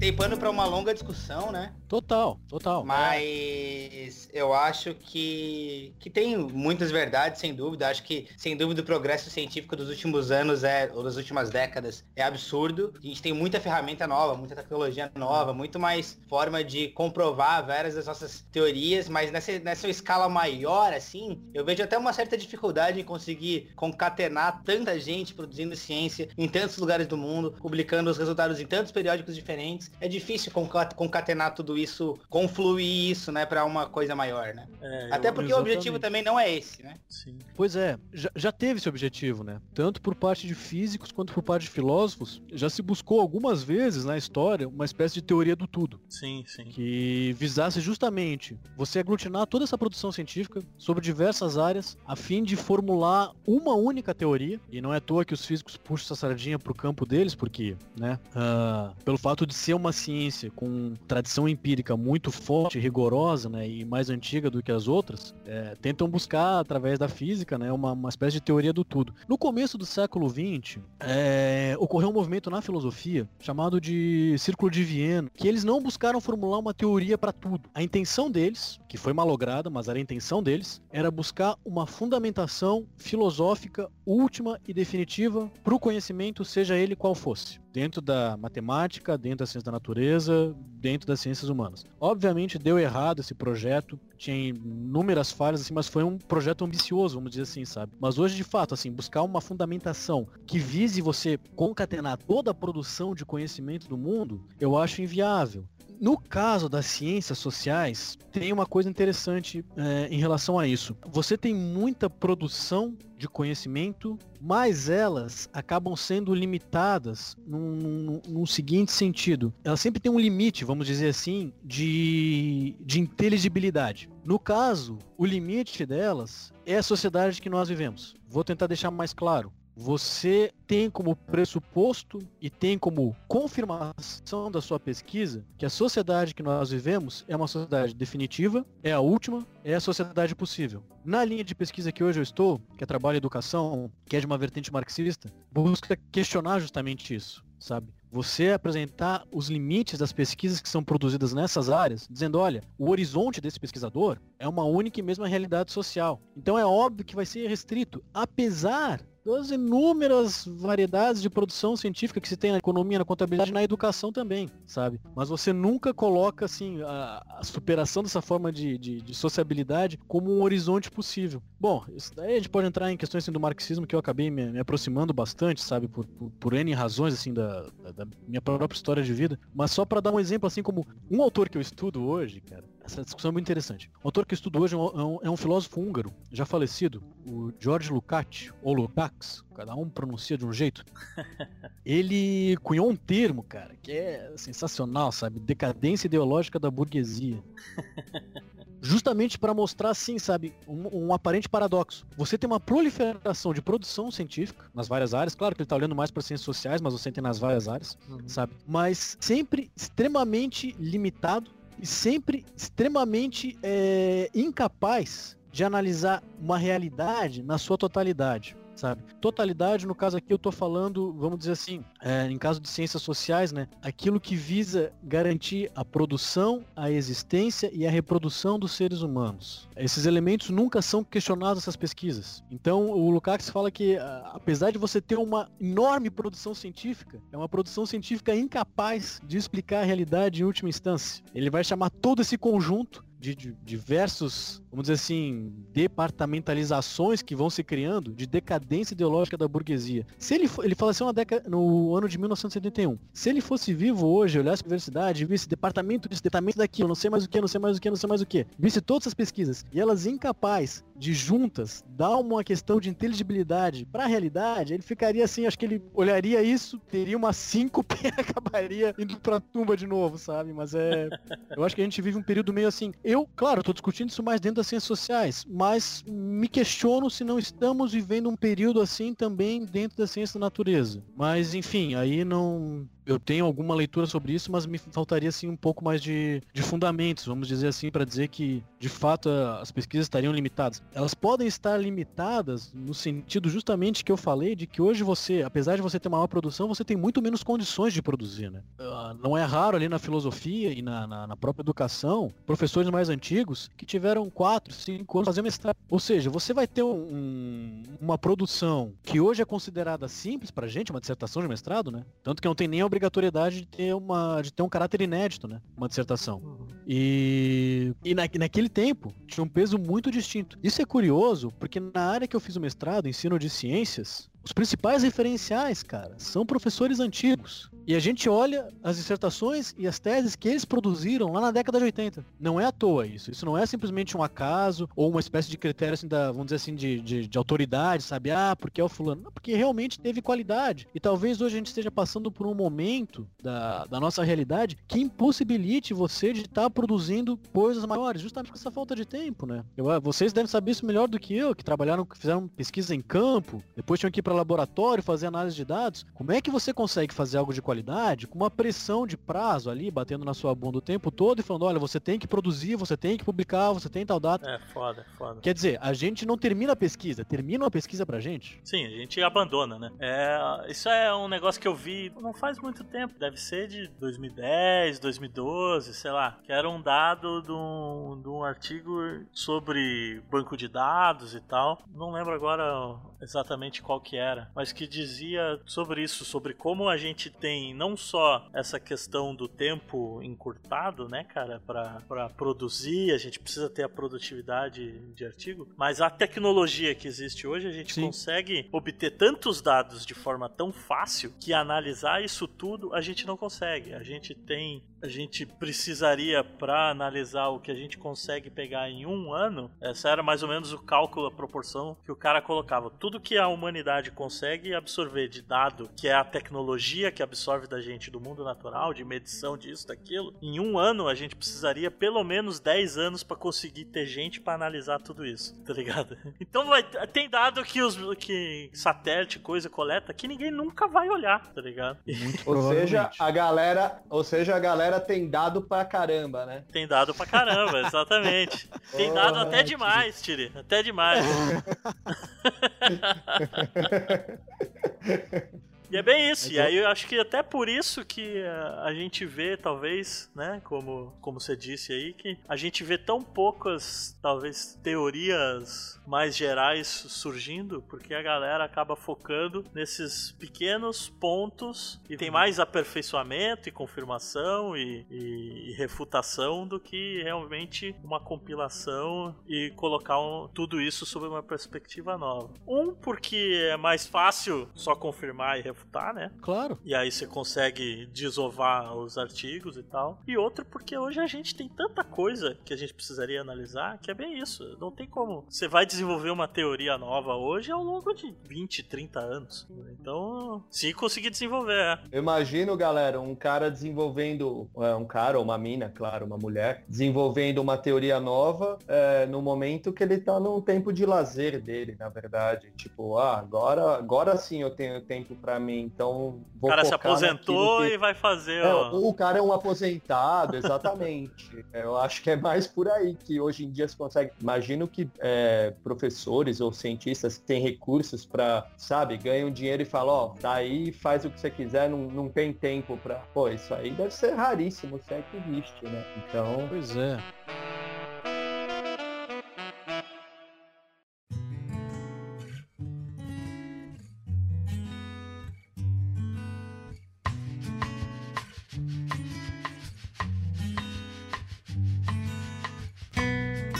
[0.05, 1.73] tem pano para uma longa discussão, né?
[1.87, 2.85] Total, total.
[2.85, 7.89] Mas eu acho que, que tem muitas verdades, sem dúvida.
[7.89, 12.03] Acho que, sem dúvida, o progresso científico dos últimos anos, é, ou das últimas décadas,
[12.15, 12.93] é absurdo.
[13.03, 17.95] A gente tem muita ferramenta nova, muita tecnologia nova, muito mais forma de comprovar várias
[17.95, 22.99] das nossas teorias, mas nessa, nessa escala maior, assim, eu vejo até uma certa dificuldade
[22.99, 28.59] em conseguir concatenar tanta gente produzindo ciência em tantos lugares do mundo, publicando os resultados
[28.59, 29.94] em tantos periódicos diferentes.
[29.99, 30.51] É difícil
[30.95, 34.67] concatenar tudo isso, confluir isso, né, para uma coisa maior, né?
[34.81, 36.95] É, Até porque o objetivo também não é esse, né?
[37.07, 37.37] Sim.
[37.55, 39.61] Pois é, já, já teve esse objetivo, né?
[39.73, 44.05] Tanto por parte de físicos quanto por parte de filósofos, já se buscou algumas vezes
[44.05, 45.99] na história uma espécie de teoria do tudo.
[46.09, 46.65] Sim, sim.
[46.65, 52.55] Que visasse justamente você aglutinar toda essa produção científica sobre diversas áreas a fim de
[52.55, 54.59] formular uma única teoria.
[54.71, 57.75] E não é à toa que os físicos puxam essa sardinha pro campo deles, porque,
[57.97, 63.49] né, uh, pelo fato de ser uma ciência com tradição empírica empírica muito forte, rigorosa,
[63.49, 67.71] né, e mais antiga do que as outras, é, tentam buscar através da física, né,
[67.71, 69.13] uma, uma espécie de teoria do tudo.
[69.27, 74.83] No começo do século XX, é, ocorreu um movimento na filosofia chamado de Círculo de
[74.83, 77.69] Viena, que eles não buscaram formular uma teoria para tudo.
[77.73, 82.85] A intenção deles, que foi malograda, mas era a intenção deles, era buscar uma fundamentação
[82.95, 89.39] filosófica última e definitiva para o conhecimento, seja ele qual fosse dentro da matemática, dentro
[89.39, 91.83] da ciência da natureza, dentro das ciências humanas.
[91.99, 97.31] Obviamente deu errado esse projeto, tinha inúmeras falhas, assim, mas foi um projeto ambicioso, vamos
[97.31, 97.91] dizer assim, sabe?
[97.99, 103.13] Mas hoje, de fato, assim, buscar uma fundamentação que vise você concatenar toda a produção
[103.13, 105.67] de conhecimento do mundo, eu acho inviável.
[105.99, 110.95] No caso das ciências sociais, tem uma coisa interessante é, em relação a isso.
[111.07, 118.91] Você tem muita produção de conhecimento, mas elas acabam sendo limitadas num, num, num, seguinte
[118.91, 119.53] sentido.
[119.63, 124.09] Elas sempre têm um limite, vamos dizer assim, de, de inteligibilidade.
[124.23, 128.15] No caso, o limite delas é a sociedade que nós vivemos.
[128.27, 129.51] Vou tentar deixar mais claro.
[129.75, 136.41] Você tem como pressuposto e tem como confirmação da sua pesquisa que a sociedade que
[136.41, 140.81] nós vivemos é uma sociedade definitiva, é a última, é a sociedade possível.
[141.03, 144.19] Na linha de pesquisa que hoje eu estou, que é trabalho em educação, que é
[144.19, 147.93] de uma vertente marxista, busca questionar justamente isso, sabe?
[148.11, 153.41] Você apresentar os limites das pesquisas que são produzidas nessas áreas, dizendo, olha, o horizonte
[153.41, 156.21] desse pesquisador é uma única e mesma realidade social.
[156.35, 162.29] Então é óbvio que vai ser restrito, apesar das inúmeras variedades de produção científica que
[162.29, 164.99] se tem na economia, na contabilidade, na educação também, sabe?
[165.15, 170.31] Mas você nunca coloca assim a, a superação dessa forma de, de, de, sociabilidade como
[170.31, 171.41] um horizonte possível.
[171.59, 174.29] Bom, isso daí a gente pode entrar em questões assim, do marxismo que eu acabei
[174.29, 178.41] me, me aproximando bastante, sabe, por, por, por, N razões assim da, da, da minha
[178.41, 179.39] própria história de vida.
[179.53, 182.63] Mas só para dar um exemplo assim como um autor que eu estudo hoje, cara,
[182.85, 183.89] essa discussão é muito interessante.
[184.03, 187.51] O autor que eu estudo hoje é um, é um, filósofo húngaro, já falecido, o
[187.59, 190.85] George Lukács, ou Lukács, cada um pronuncia de um jeito.
[191.83, 195.39] Ele cunhou um termo, cara, que é sensacional, sabe?
[195.39, 197.43] Decadência ideológica da burguesia.
[198.81, 202.05] Justamente para mostrar, assim, sabe, um, um, aparente paradoxo.
[202.15, 205.33] Você tem uma proliferação de produção científica nas várias áreas.
[205.33, 207.97] Claro que ele está olhando mais para ciências sociais, mas você tem nas várias áreas,
[208.07, 208.19] uhum.
[208.27, 208.53] sabe?
[208.67, 211.49] Mas sempre extremamente limitado
[211.79, 219.03] e sempre extremamente é, incapaz de analisar uma realidade na sua totalidade sabe?
[219.21, 223.01] Totalidade, no caso aqui eu tô falando, vamos dizer assim, é, em caso de ciências
[223.01, 223.67] sociais, né?
[223.81, 229.69] Aquilo que visa garantir a produção, a existência e a reprodução dos seres humanos.
[229.75, 232.43] Esses elementos nunca são questionados nessas pesquisas.
[232.51, 233.97] Então, o Lukács fala que,
[234.33, 239.81] apesar de você ter uma enorme produção científica, é uma produção científica incapaz de explicar
[239.81, 241.23] a realidade em última instância.
[241.33, 247.63] Ele vai chamar todo esse conjunto de, diversos, vamos dizer assim, departamentalizações que vão se
[247.63, 250.05] criando de decadência ideológica da burguesia.
[250.17, 252.97] Se ele, ele faleceu assim, década, no ano de 1971.
[253.13, 257.09] Se ele fosse vivo hoje, olhasse a universidade, visse departamento disso, departamento daquilo, não sei
[257.09, 259.03] mais o que, não sei mais o que, não sei mais o que, visse todas
[259.03, 264.73] essas pesquisas e elas incapazes de juntas dar uma questão de inteligibilidade para a realidade,
[264.73, 269.39] ele ficaria assim, acho que ele olharia isso, teria uma síncope e acabaria indo pra
[269.39, 270.53] tumba de novo, sabe?
[270.53, 271.09] Mas é.
[271.55, 272.93] Eu acho que a gente vive um período meio assim.
[273.03, 277.37] Eu, claro, estou discutindo isso mais dentro das ciências sociais, mas me questiono se não
[277.37, 281.03] estamos vivendo um período assim também dentro da ciência da natureza.
[281.15, 285.55] Mas, enfim, aí não eu tenho alguma leitura sobre isso, mas me faltaria assim um
[285.55, 290.05] pouco mais de, de fundamentos, vamos dizer assim, para dizer que de fato as pesquisas
[290.05, 290.81] estariam limitadas.
[290.93, 295.75] Elas podem estar limitadas no sentido justamente que eu falei de que hoje você, apesar
[295.75, 298.63] de você ter maior produção, você tem muito menos condições de produzir, né?
[298.79, 303.09] Ah, não é raro ali na filosofia e na, na, na própria educação, professores mais
[303.09, 305.75] antigos que tiveram 4, 5 anos fazer mestrado.
[305.89, 310.91] Ou seja, você vai ter um, uma produção que hoje é considerada simples pra gente,
[310.91, 312.03] uma dissertação de mestrado, né?
[312.23, 315.47] Tanto que não tem nem a obrigatoriedade de ter, uma, de ter um caráter inédito,
[315.47, 315.61] né?
[315.75, 316.39] Uma dissertação.
[316.39, 316.67] Uhum.
[316.87, 320.57] E, e na, naquele tempo tinha um peso muito distinto.
[320.63, 324.51] Isso é curioso, porque na área que eu fiz o mestrado, ensino de ciências, os
[324.51, 327.67] principais referenciais, cara, são professores antigos.
[327.87, 331.77] E a gente olha as dissertações e as teses que eles produziram lá na década
[331.77, 332.25] de 80.
[332.39, 333.29] Não é à toa isso.
[333.29, 336.55] Isso não é simplesmente um acaso ou uma espécie de critério, assim, da, vamos dizer
[336.55, 338.31] assim, de, de, de autoridade, sabe?
[338.31, 339.23] Ah, porque é o fulano.
[339.23, 340.87] Não, porque realmente teve qualidade.
[340.95, 344.99] E talvez hoje a gente esteja passando por um momento da, da nossa realidade que
[344.99, 349.63] impossibilite você de estar tá produzindo coisas maiores, justamente com essa falta de tempo, né?
[349.77, 353.01] Eu, vocês devem saber isso melhor do que eu, que trabalharam, que fizeram pesquisa em
[353.01, 356.73] campo, depois tinham que ir para laboratório, fazer análise de dados, como é que você
[356.73, 360.77] consegue fazer algo de qualidade com uma pressão de prazo ali, batendo na sua bunda
[360.77, 363.89] o tempo todo e falando, olha, você tem que produzir, você tem que publicar, você
[363.89, 364.49] tem tal data.
[364.49, 365.41] É, foda, foda.
[365.41, 368.59] Quer dizer, a gente não termina a pesquisa, termina uma pesquisa pra gente.
[368.63, 369.91] Sim, a gente abandona, né?
[369.99, 373.87] É, isso é um negócio que eu vi não faz muito tempo, deve ser de
[373.99, 378.99] 2010, 2012, sei lá, que era um dado de um, de um artigo
[379.31, 381.79] sobre banco de dados e tal.
[381.93, 386.97] Não lembro agora exatamente qual que era, mas que dizia sobre isso, sobre como a
[386.97, 393.39] gente tem não só essa questão do tempo encurtado, né, cara, para produzir, a gente
[393.39, 398.01] precisa ter a produtividade de artigo, mas a tecnologia que existe hoje, a gente Sim.
[398.01, 403.37] consegue obter tantos dados de forma tão fácil que analisar isso tudo a gente não
[403.37, 403.93] consegue.
[403.93, 409.05] A gente tem a gente precisaria para analisar o que a gente consegue pegar em
[409.05, 412.89] um ano, essa era mais ou menos o cálculo, a proporção que o cara colocava.
[412.89, 417.79] Tudo que a humanidade consegue absorver de dado, que é a tecnologia que absorve da
[417.79, 422.23] gente do mundo natural, de medição disso, daquilo, em um ano a gente precisaria pelo
[422.23, 426.17] menos 10 anos para conseguir ter gente para analisar tudo isso, tá ligado?
[426.39, 431.47] Então vai, tem dado que os que satélite, coisa, coleta, que ninguém nunca vai olhar,
[431.53, 431.97] tá ligado?
[432.45, 436.63] ou seja, a galera, ou seja, a galera tem dado pra caramba, né?
[436.71, 438.69] Tem dado pra caramba, exatamente.
[438.95, 441.25] tem dado até demais, Tiri, até demais.
[445.95, 446.51] E é bem isso.
[446.51, 448.43] E aí eu acho que até por isso que
[448.83, 453.21] a, gente vê, talvez, né, como, como você disse aí, que a gente vê tão
[453.21, 462.17] poucas, talvez, teorias mais gerais surgindo, porque a galera acaba focando nesses pequenos pontos e
[462.17, 469.71] tem mais aperfeiçoamento e confirmação e, e, e refutação do que realmente uma compilação e
[469.77, 472.53] colocar um, tudo isso sob uma perspectiva nova.
[472.67, 476.31] Um, porque é mais fácil só confirmar e refutar, né?
[476.41, 476.77] Claro.
[476.83, 480.21] E aí você consegue desovar os artigos e tal.
[480.27, 484.11] E outro, porque hoje a gente tem tanta coisa que a gente precisaria analisar que
[484.11, 484.77] é bem isso.
[484.79, 485.45] Não tem como.
[485.49, 489.67] Você vai desenvolver uma teoria nova hoje ao longo de 20, 30 anos.
[489.99, 491.75] Então, se conseguir desenvolver.
[491.75, 491.99] É.
[492.11, 496.83] Eu imagino, galera, um cara desenvolvendo, é, um cara ou uma mina, claro, uma mulher,
[496.87, 501.95] desenvolvendo uma teoria nova é, no momento que ele tá num tempo de lazer dele,
[501.99, 502.71] na verdade.
[502.77, 506.93] Tipo, ah, agora, agora sim eu tenho tempo para mim, então vou O cara se
[506.93, 507.93] aposentou que...
[507.93, 508.63] e vai fazer.
[508.63, 511.65] É, o cara é um aposentado, exatamente.
[511.73, 514.31] eu acho que é mais por aí que hoje em dia se consegue.
[514.41, 520.13] Imagino que é, professor professores ou cientistas têm recursos para, sabe, ganham dinheiro e falam,
[520.13, 523.15] ó, oh, tá aí, faz o que você quiser, não, não tem tempo para.
[523.33, 526.03] Pô, isso aí deve ser raríssimo, se é que existe, né?
[526.17, 526.67] Então.
[526.69, 527.17] Pois é.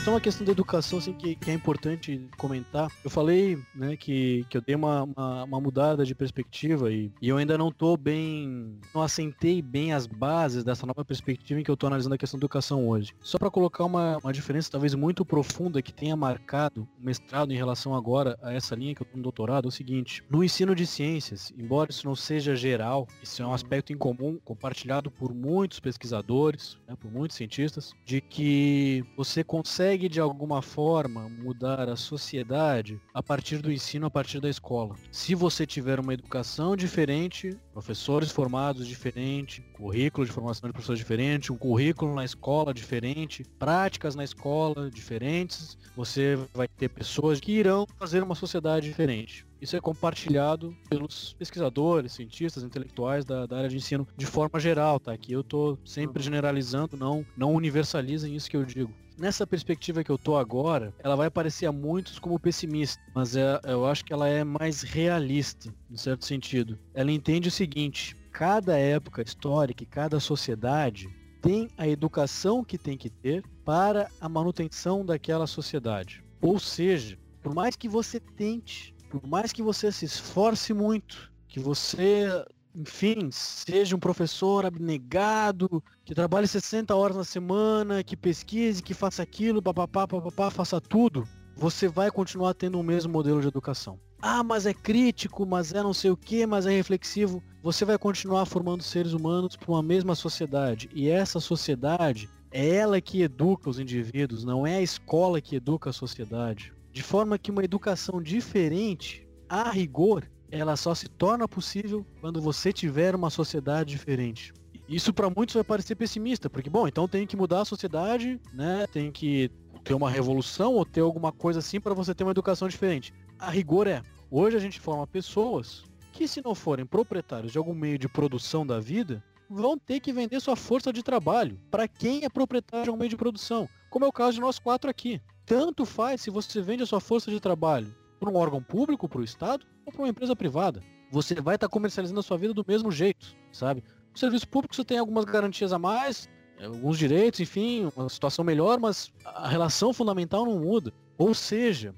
[0.06, 2.92] Só uma questão da educação assim, que, que, é importante comentar.
[3.04, 7.28] Eu falei né, que, que eu dei uma, uma, uma mudada de perspectiva e, e,
[7.28, 8.78] eu ainda não estou bem.
[8.94, 12.40] não assentei bem as bases dessa nova perspectiva em que eu estou analisando a questão
[12.40, 13.16] da educação hoje.
[13.20, 17.58] Só para colocar uma, uma diferença talvez muito profunda que tenha marcado o mestrado em
[17.58, 20.76] relação agora a essa linha que eu estou no doutorado é o seguinte: no ensino
[20.76, 25.34] de ciências, embora isso não seja geral, isso é um aspecto em comum compartilhado por
[25.34, 31.88] muitos pesquisadores, né, por muitos cientistas, de que você consegue consegue de alguma forma mudar
[31.88, 34.96] a sociedade a partir do ensino, a partir da escola.
[35.10, 41.52] Se você tiver uma educação diferente, professores formados diferente, currículo de formação de professores diferente,
[41.52, 47.88] um currículo na escola diferente, práticas na escola diferentes, você vai ter pessoas que irão
[47.98, 49.46] fazer uma sociedade diferente.
[49.62, 55.00] Isso é compartilhado pelos pesquisadores, cientistas, intelectuais da, da área de ensino de forma geral,
[55.00, 55.14] tá?
[55.14, 60.12] Aqui eu estou sempre generalizando, não, não universalizem isso que eu digo nessa perspectiva que
[60.12, 64.14] eu tô agora, ela vai parecer a muitos como pessimista, mas é, eu acho que
[64.14, 66.78] ela é mais realista, em certo sentido.
[66.94, 71.08] Ela entende o seguinte: cada época histórica e cada sociedade
[71.42, 76.24] tem a educação que tem que ter para a manutenção daquela sociedade.
[76.42, 81.60] Ou seja, por mais que você tente, por mais que você se esforce muito, que
[81.60, 82.28] você
[82.76, 89.24] enfim, seja um professor abnegado, que trabalhe 60 horas na semana, que pesquise, que faça
[89.24, 93.98] aquilo, papapá, papapá, faça tudo, você vai continuar tendo o mesmo modelo de educação.
[94.22, 97.42] Ah, mas é crítico, mas é não sei o que, mas é reflexivo.
[97.64, 100.90] Você vai continuar formando seres humanos para uma mesma sociedade.
[100.94, 105.90] E essa sociedade é ela que educa os indivíduos, não é a escola que educa
[105.90, 106.74] a sociedade.
[106.92, 112.72] De forma que uma educação diferente, a rigor, ela só se torna possível quando você
[112.72, 114.54] tiver uma sociedade diferente.
[114.88, 118.86] Isso para muitos vai parecer pessimista, porque bom, então tem que mudar a sociedade, né?
[118.92, 119.50] Tem que
[119.84, 123.14] ter uma revolução ou ter alguma coisa assim para você ter uma educação diferente.
[123.40, 127.74] A rigor é, hoje a gente forma pessoas que se não forem proprietários de algum
[127.74, 132.24] meio de produção da vida, vão ter que vender sua força de trabalho para quem
[132.24, 135.22] é proprietário de algum meio de produção, como é o caso de nós quatro aqui.
[135.46, 137.94] Tanto faz se você vende a sua força de trabalho
[138.26, 140.82] para um órgão público, para o Estado, ou para uma empresa privada.
[141.12, 143.84] Você vai estar tá comercializando a sua vida do mesmo jeito, sabe?
[144.14, 146.28] O serviço público você tem algumas garantias a mais,
[146.64, 150.92] alguns direitos, enfim, uma situação melhor, mas a relação fundamental não muda.
[151.18, 151.94] Ou seja,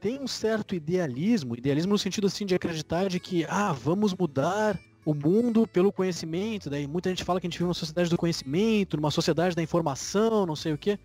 [0.00, 4.78] tem um certo idealismo, idealismo no sentido assim de acreditar de que, ah, vamos mudar
[5.04, 8.18] o mundo pelo conhecimento, daí muita gente fala que a gente vive uma sociedade do
[8.18, 10.98] conhecimento, numa sociedade da informação, não sei o quê.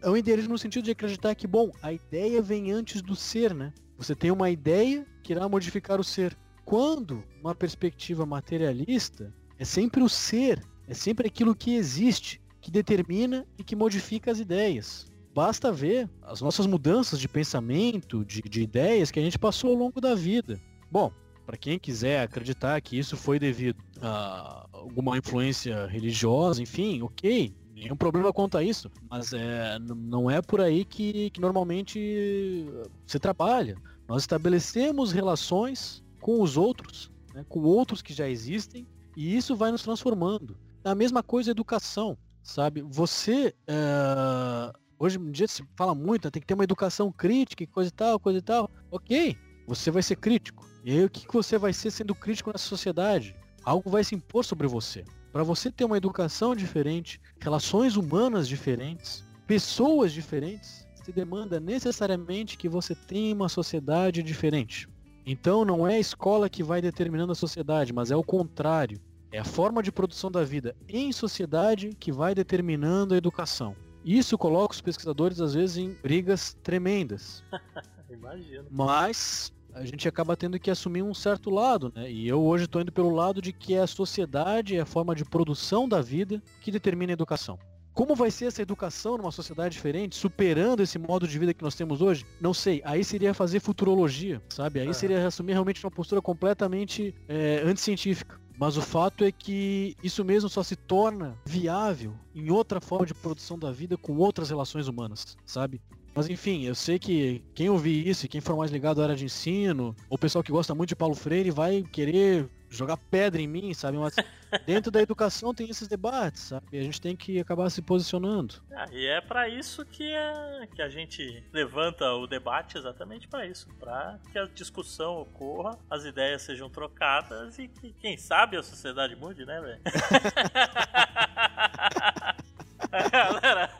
[0.00, 3.52] É um idealismo no sentido de acreditar que, bom, a ideia vem antes do ser,
[3.52, 3.72] né?
[3.98, 6.34] Você tem uma ideia que irá modificar o ser.
[6.64, 13.44] Quando, uma perspectiva materialista, É sempre o ser, é sempre aquilo que existe, que determina
[13.58, 15.06] e que modifica as ideias.
[15.34, 19.76] Basta ver as nossas mudanças de pensamento, de, de ideias que a gente passou ao
[19.76, 20.60] longo da vida.
[20.90, 21.12] Bom,
[21.44, 27.96] para quem quiser acreditar que isso foi devido a alguma influência religiosa, enfim, ok, nenhum
[27.96, 32.66] problema quanto a isso, mas é, não é por aí que, que normalmente
[33.06, 33.76] se trabalha.
[34.08, 39.70] Nós estabelecemos relações com os outros, né, com outros que já existem, e isso vai
[39.70, 40.56] nos transformando.
[40.84, 42.82] A mesma coisa a educação, sabe?
[42.82, 47.62] Você é, hoje em dia se fala muito, né, tem que ter uma educação crítica
[47.62, 48.70] e coisa e tal, coisa e tal.
[48.90, 50.66] Ok, você vai ser crítico.
[50.84, 53.36] E aí o que, que você vai ser sendo crítico nessa sociedade?
[53.64, 55.04] Algo vai se impor sobre você.
[55.32, 62.68] Para você ter uma educação diferente, relações humanas diferentes, pessoas diferentes, se demanda necessariamente que
[62.68, 64.88] você tenha uma sociedade diferente.
[65.26, 68.98] Então não é a escola que vai determinando a sociedade, mas é o contrário.
[69.30, 73.76] É a forma de produção da vida em sociedade que vai determinando a educação.
[74.04, 77.44] Isso coloca os pesquisadores às vezes em brigas tremendas.
[78.10, 78.66] Imagino.
[78.70, 82.10] Mas a gente acaba tendo que assumir um certo lado, né?
[82.10, 85.14] E eu hoje estou indo pelo lado de que é a sociedade, é a forma
[85.14, 87.58] de produção da vida que determina a educação.
[87.94, 91.74] Como vai ser essa educação numa sociedade diferente, superando esse modo de vida que nós
[91.74, 92.24] temos hoje?
[92.40, 92.80] Não sei.
[92.84, 94.78] Aí seria fazer futurologia, sabe?
[94.80, 98.38] Aí seria assumir realmente uma postura completamente é, anticientífica.
[98.56, 103.14] Mas o fato é que isso mesmo só se torna viável em outra forma de
[103.14, 105.80] produção da vida com outras relações humanas, sabe?
[106.14, 109.16] Mas enfim, eu sei que quem ouvir isso e quem for mais ligado à área
[109.16, 113.40] de ensino, ou o pessoal que gosta muito de Paulo Freire, vai querer jogar pedra
[113.40, 113.96] em mim, sabe?
[113.96, 114.14] Mas
[114.66, 116.66] dentro da educação tem esses debates, sabe?
[116.72, 118.56] E a gente tem que acabar se posicionando.
[118.72, 123.46] Ah, e é para isso que, é, que a gente levanta o debate exatamente para
[123.46, 128.62] isso, para que a discussão ocorra, as ideias sejam trocadas e que, quem sabe, a
[128.62, 129.80] sociedade mude, né, velho?
[133.12, 133.70] Galera,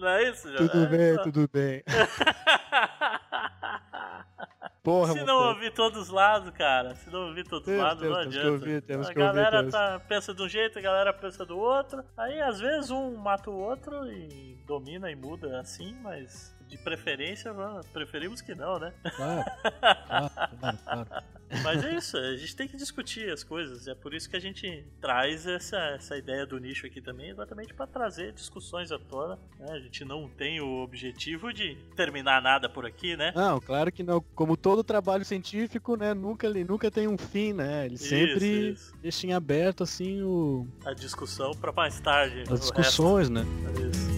[0.00, 0.68] não é isso, João?
[0.68, 1.82] Tudo bem, tudo bem.
[4.82, 8.16] Porra, Se não ouvir todos os lados, cara, se não ouvir todos os lados, não
[8.16, 8.50] adianta.
[8.50, 12.04] Ouvir, a galera ouvir, tá, pensa de um jeito, a galera pensa do outro.
[12.16, 17.54] Aí às vezes um mata o outro e domina e muda assim, mas de preferência,
[17.92, 18.92] preferimos que não, né?
[19.16, 19.44] Claro,
[20.60, 21.24] claro, claro,
[21.62, 23.86] Mas é isso, a gente tem que discutir as coisas.
[23.86, 27.72] É por isso que a gente traz essa, essa ideia do nicho aqui também, exatamente
[27.72, 29.38] para trazer discussões à tona.
[29.58, 29.66] Né?
[29.70, 33.32] A gente não tem o objetivo de terminar nada por aqui, né?
[33.34, 34.20] Não, claro que não.
[34.34, 37.86] Como todo trabalho científico, né, nunca, ele nunca tem um fim, né?
[37.86, 38.96] Ele sempre isso, isso.
[39.00, 40.66] deixa em aberto assim o.
[40.84, 42.44] A discussão para mais tarde.
[42.50, 43.32] As discussões, resto.
[43.32, 43.90] né?
[43.92, 44.15] Isso.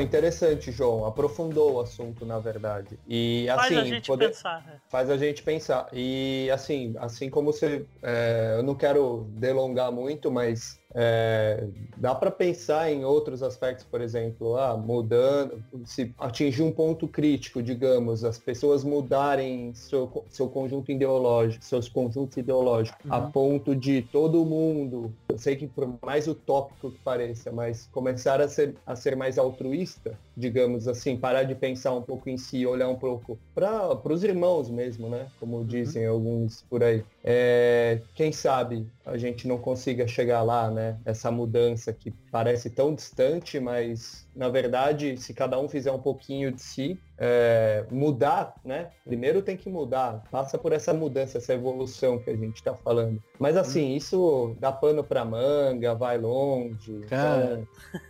[0.00, 1.04] Não, interessante, João.
[1.04, 2.98] Aprofundou o assunto, na verdade.
[3.06, 4.28] E assim, faz a gente poder...
[4.28, 4.66] pensar.
[4.66, 4.80] Né?
[4.88, 5.88] Faz a gente pensar.
[5.92, 11.64] E assim, assim como você, é, eu não quero delongar muito, mas é,
[11.96, 17.62] dá para pensar em outros aspectos, por exemplo, ah, mudando, se atingir um ponto crítico,
[17.62, 23.14] digamos, as pessoas mudarem seu, seu conjunto ideológico, seus conjuntos ideológicos, uhum.
[23.14, 28.40] a ponto de todo mundo, eu sei que por mais utópico que pareça, mas começar
[28.40, 32.66] a ser, a ser mais altruísta, digamos assim, parar de pensar um pouco em si,
[32.66, 35.26] olhar um pouco para os irmãos mesmo, né?
[35.38, 35.64] Como uhum.
[35.64, 36.14] dizem uhum.
[36.14, 37.04] alguns por aí.
[37.22, 40.96] É, quem sabe a gente não consiga chegar lá, né?
[41.04, 46.52] Essa mudança que parece tão distante, mas na verdade, se cada um fizer um pouquinho
[46.52, 48.90] de si, é, mudar, né?
[49.04, 53.22] Primeiro tem que mudar, passa por essa mudança, essa evolução que a gente está falando.
[53.38, 53.96] Mas assim, hum.
[53.96, 57.00] isso dá pano para manga, vai longe.
[57.08, 57.62] Cara.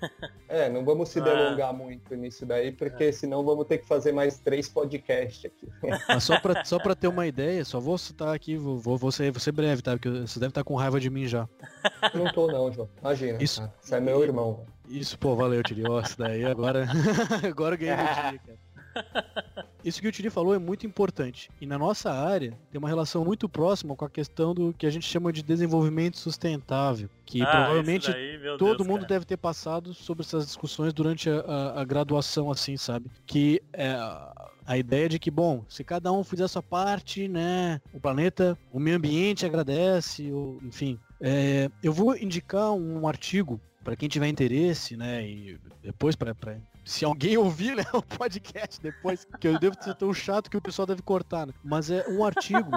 [0.04, 0.18] Então,
[0.48, 1.24] é, não vamos se ah.
[1.24, 3.12] delongar muito nisso daí, porque é.
[3.12, 5.68] senão vamos ter que fazer mais três podcasts aqui.
[6.06, 9.10] Mas só para só pra ter uma ideia, só vou citar aqui, vou, vou, vou,
[9.10, 9.92] ser, vou ser breve, tá?
[9.92, 11.48] Porque você deve estar com raiva de mim já.
[12.14, 12.88] Não tô não, João.
[13.00, 13.42] Imagina.
[13.42, 13.72] Isso, cara.
[14.10, 14.64] Meu irmão.
[14.88, 15.84] Isso, pô, valeu, Tiri.
[15.88, 16.86] Ó, daí agora.
[17.48, 18.58] agora eu ganhei meu Tiri, cara.
[19.84, 21.48] Isso que o Tiri falou é muito importante.
[21.60, 24.90] E na nossa área tem uma relação muito próxima com a questão do que a
[24.90, 27.08] gente chama de desenvolvimento sustentável.
[27.24, 29.14] Que ah, provavelmente daí, todo Deus, mundo cara.
[29.14, 33.10] deve ter passado sobre essas discussões durante a, a, a graduação, assim, sabe?
[33.26, 33.96] Que é
[34.66, 38.56] a ideia de que, bom, se cada um fizer a sua parte, né, o planeta,
[38.72, 44.28] o meio ambiente agradece, ou, enfim, É, eu vou indicar um artigo para quem tiver
[44.28, 45.26] interesse, né?
[45.26, 46.34] E depois para
[46.84, 50.60] se alguém ouvir né, o podcast depois, que eu devo ser tão chato que o
[50.60, 51.52] pessoal deve cortar, né?
[51.62, 52.70] Mas é um artigo,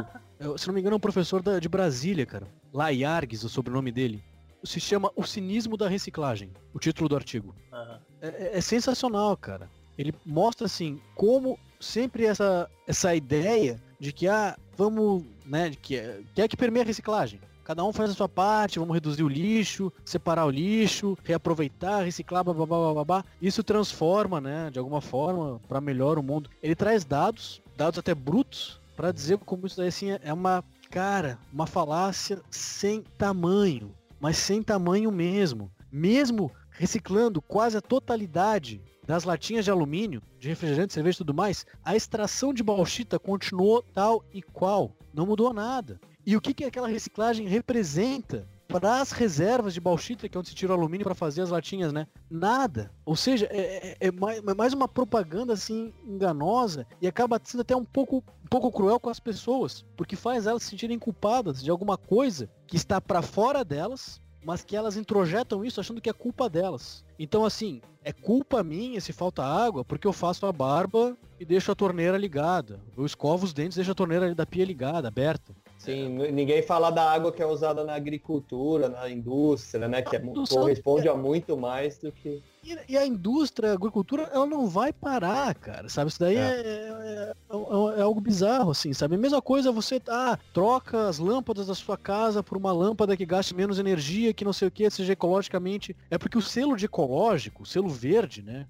[0.58, 2.48] se não me engano, é um professor da, de Brasília, cara.
[2.74, 4.24] Laiargues, o sobrenome dele.
[4.64, 7.54] Se chama O Cinismo da Reciclagem, o título do artigo.
[7.72, 7.98] Uhum.
[8.22, 9.70] É, é, sensacional, cara.
[9.98, 16.02] Ele mostra assim como sempre essa, essa ideia de que ah, vamos, né, de que,
[16.34, 17.40] que é que permeia a reciclagem.
[17.64, 22.44] Cada um faz a sua parte, vamos reduzir o lixo, separar o lixo, reaproveitar, reciclar,
[22.44, 23.24] babá, babá.
[23.42, 26.50] Isso transforma, né, de alguma forma, para melhor o mundo.
[26.62, 31.40] Ele traz dados, dados até brutos, para dizer como isso daí assim é uma cara,
[31.52, 35.72] uma falácia sem tamanho, mas sem tamanho mesmo.
[35.92, 41.66] Mesmo reciclando quase a totalidade das latinhas de alumínio, de refrigerante, cerveja e tudo mais,
[41.84, 44.92] a extração de bauxita continuou tal e qual.
[45.14, 46.00] Não mudou nada.
[46.26, 50.50] E o que, que aquela reciclagem representa para as reservas de bauxita, que é onde
[50.50, 52.08] se tira o alumínio para fazer as latinhas, né?
[52.30, 52.92] Nada.
[53.06, 57.76] Ou seja, é, é, é, mais é uma propaganda assim enganosa e acaba sendo até
[57.76, 61.70] um pouco, um pouco cruel com as pessoas, porque faz elas se sentirem culpadas de
[61.70, 66.14] alguma coisa que está para fora delas, mas que elas introjetam isso achando que é
[66.14, 67.06] culpa delas.
[67.20, 71.72] Então, assim, é culpa minha se falta água porque eu faço a barba e deixo
[71.72, 72.80] a torneira ligada.
[72.98, 75.54] Eu escovo os dentes e deixo a torneira da pia ligada, aberta.
[75.84, 76.32] Sim, é.
[76.32, 80.02] ninguém fala da água que é usada na agricultura, na indústria, né?
[80.02, 82.42] Que é, corresponde a muito mais do que.
[82.88, 86.10] E, a indústria, a agricultura, ela não vai parar, cara, sabe?
[86.10, 86.40] Isso daí é.
[86.40, 89.16] É, é, é, é algo bizarro, assim, sabe?
[89.16, 93.26] A mesma coisa você ah, troca as lâmpadas da sua casa por uma lâmpada que
[93.26, 95.94] gaste menos energia, que não sei o que, seja ecologicamente.
[96.10, 98.66] É porque o selo de ecológico, o selo verde, né?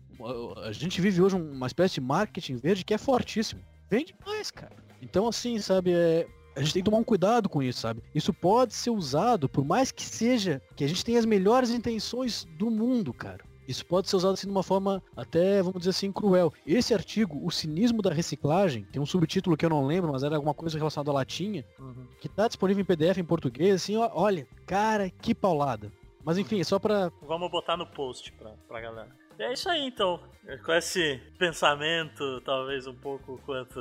[0.66, 3.62] A gente vive hoje uma espécie de marketing verde que é fortíssimo.
[3.88, 4.76] Vende mais, cara.
[5.04, 6.26] Então, assim, sabe, é,
[6.56, 8.02] a gente tem que tomar um cuidado com isso, sabe?
[8.14, 12.46] Isso pode ser usado, por mais que seja que a gente tenha as melhores intenções
[12.58, 13.44] do mundo, cara.
[13.68, 16.54] Isso pode ser usado assim de uma forma até, vamos dizer assim, cruel.
[16.68, 20.36] Esse artigo, O Cinismo da Reciclagem, tem um subtítulo que eu não lembro, mas era
[20.36, 22.08] alguma coisa relacionada à latinha, uhum.
[22.20, 25.92] que tá disponível em PDF em português, assim, ó, olha, cara, que paulada.
[26.26, 27.12] Mas enfim, é só pra...
[27.22, 29.10] Vamos botar no post pra, pra galera.
[29.38, 30.20] E é isso aí, então.
[30.66, 33.80] Com esse pensamento, talvez um pouco quanto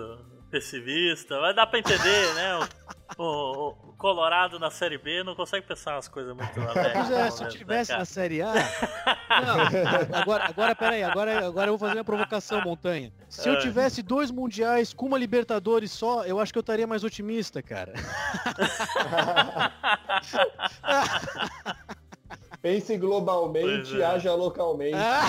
[0.53, 2.69] pessimista, mas dá pra entender, né?
[3.17, 7.11] O, o, o, Colorado na Série B não consegue pensar umas coisas muito alegres.
[7.11, 8.53] É, se eu tivesse né, na Série A.
[9.33, 9.61] Não,
[10.21, 13.11] agora, agora, peraí, agora, agora eu vou fazer uma provocação, Montanha.
[13.31, 13.59] Se eu é.
[13.61, 17.95] tivesse dois mundiais com uma Libertadores só, eu acho que eu estaria mais otimista, cara.
[22.61, 24.05] Pense globalmente, é.
[24.05, 24.99] haja localmente.
[24.99, 25.27] Ah.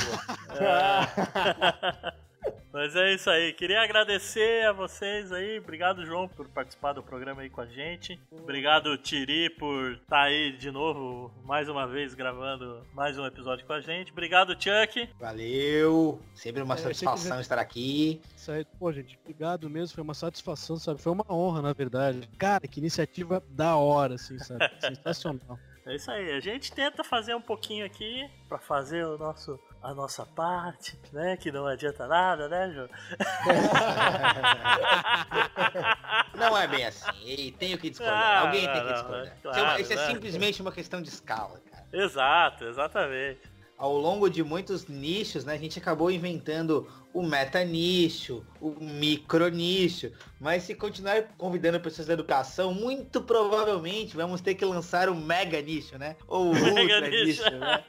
[2.74, 3.54] Mas é isso aí.
[3.54, 5.60] Queria agradecer a vocês aí.
[5.60, 8.20] Obrigado, João, por participar do programa aí com a gente.
[8.32, 13.64] Obrigado, Tiri, por estar tá aí de novo, mais uma vez, gravando mais um episódio
[13.68, 14.12] com a gente.
[14.12, 15.08] Obrigado, Chuck.
[15.20, 16.20] Valeu.
[16.34, 18.20] Sempre uma é, satisfação estar aqui.
[18.36, 19.94] Isso aí, pô, gente, obrigado mesmo.
[19.94, 21.00] Foi uma satisfação, sabe?
[21.00, 22.28] Foi uma honra, na verdade.
[22.40, 24.68] Cara, que iniciativa da hora, assim, sabe?
[24.82, 25.60] Sensacional.
[25.86, 26.32] É isso aí.
[26.32, 31.36] A gente tenta fazer um pouquinho aqui para fazer o nosso a nossa parte, né?
[31.36, 32.88] Que não adianta nada, né, João?
[36.36, 37.54] Não é bem assim.
[37.60, 38.18] Tenho que discordar.
[38.18, 39.38] Ah, Alguém não, tem que discordar.
[39.42, 40.08] Claro, isso é, né?
[40.08, 41.86] simplesmente uma questão de escala, cara.
[41.94, 48.44] Exato, exatamente ao longo de muitos nichos, né, a gente acabou inventando o meta nicho,
[48.60, 54.66] o micro nicho, mas se continuar convidando pessoas da educação, muito provavelmente vamos ter que
[54.66, 56.16] lançar o mega nicho, né?
[56.28, 57.84] Ou o mega ultra nicho, né?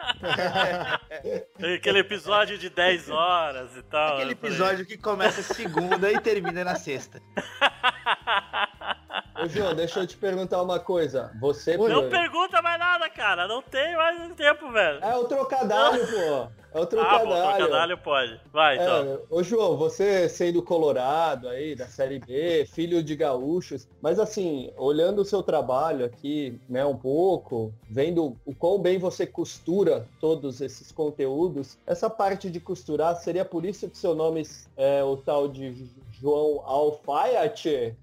[1.77, 4.17] Aquele episódio de 10 horas e tal.
[4.17, 7.23] Aquele episódio que começa segunda e termina na sexta.
[9.43, 11.33] Ô, João, deixa eu te perguntar uma coisa.
[11.41, 11.77] Você.
[11.77, 13.49] Não pergunta mais nada, cara.
[13.49, 14.99] Não tem mais tempo, velho.
[15.03, 16.64] É o trocadilho, pô.
[16.75, 17.33] É o trocadilho.
[17.33, 18.41] Ah, bom, trocadilho pode.
[18.53, 19.15] Vai, então.
[19.15, 24.73] É, ô, João, você sendo colorado aí, da Série B, filho de gaúchos, mas assim,
[24.77, 30.61] olhando o seu trabalho aqui, né, um pouco, vendo o quão bem você costura todos
[30.61, 34.43] esses conteúdos, essa parte de costurar, seria por isso que seu nome
[34.77, 35.89] é o tal de
[36.21, 37.95] João Alfaiate?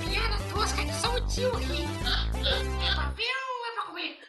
[0.00, 1.84] Piada tosca que só o tio ri.
[2.46, 2.94] É
[3.50, 4.20] ou é pra comer?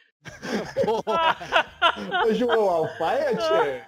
[2.28, 3.86] Ô, João Alfaiate?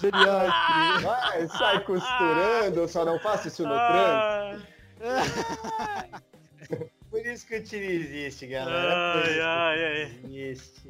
[0.00, 0.98] Geriatria.
[1.02, 4.74] Vai, sai costurando, só não faça isso no trânsito.
[7.14, 9.22] Por isso que o time existe, galera.
[9.22, 10.02] Ai, ai, ai.
[10.34, 10.82] existe.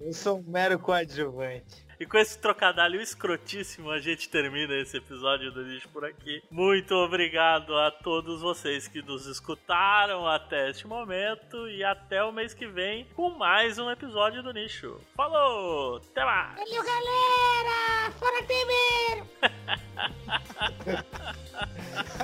[0.00, 1.86] Eu sou um mero coadjuvante.
[2.00, 6.42] E com esse trocadilho escrotíssimo, a gente termina esse episódio do Lixo por aqui.
[6.50, 12.52] Muito obrigado a todos vocês que nos escutaram até este momento e até o mês
[12.52, 15.00] que vem com mais um episódio do Nicho.
[15.14, 15.98] Falou!
[15.98, 16.56] Até mais!
[16.56, 18.10] Valeu, galera!
[18.18, 19.24] Fora Temer!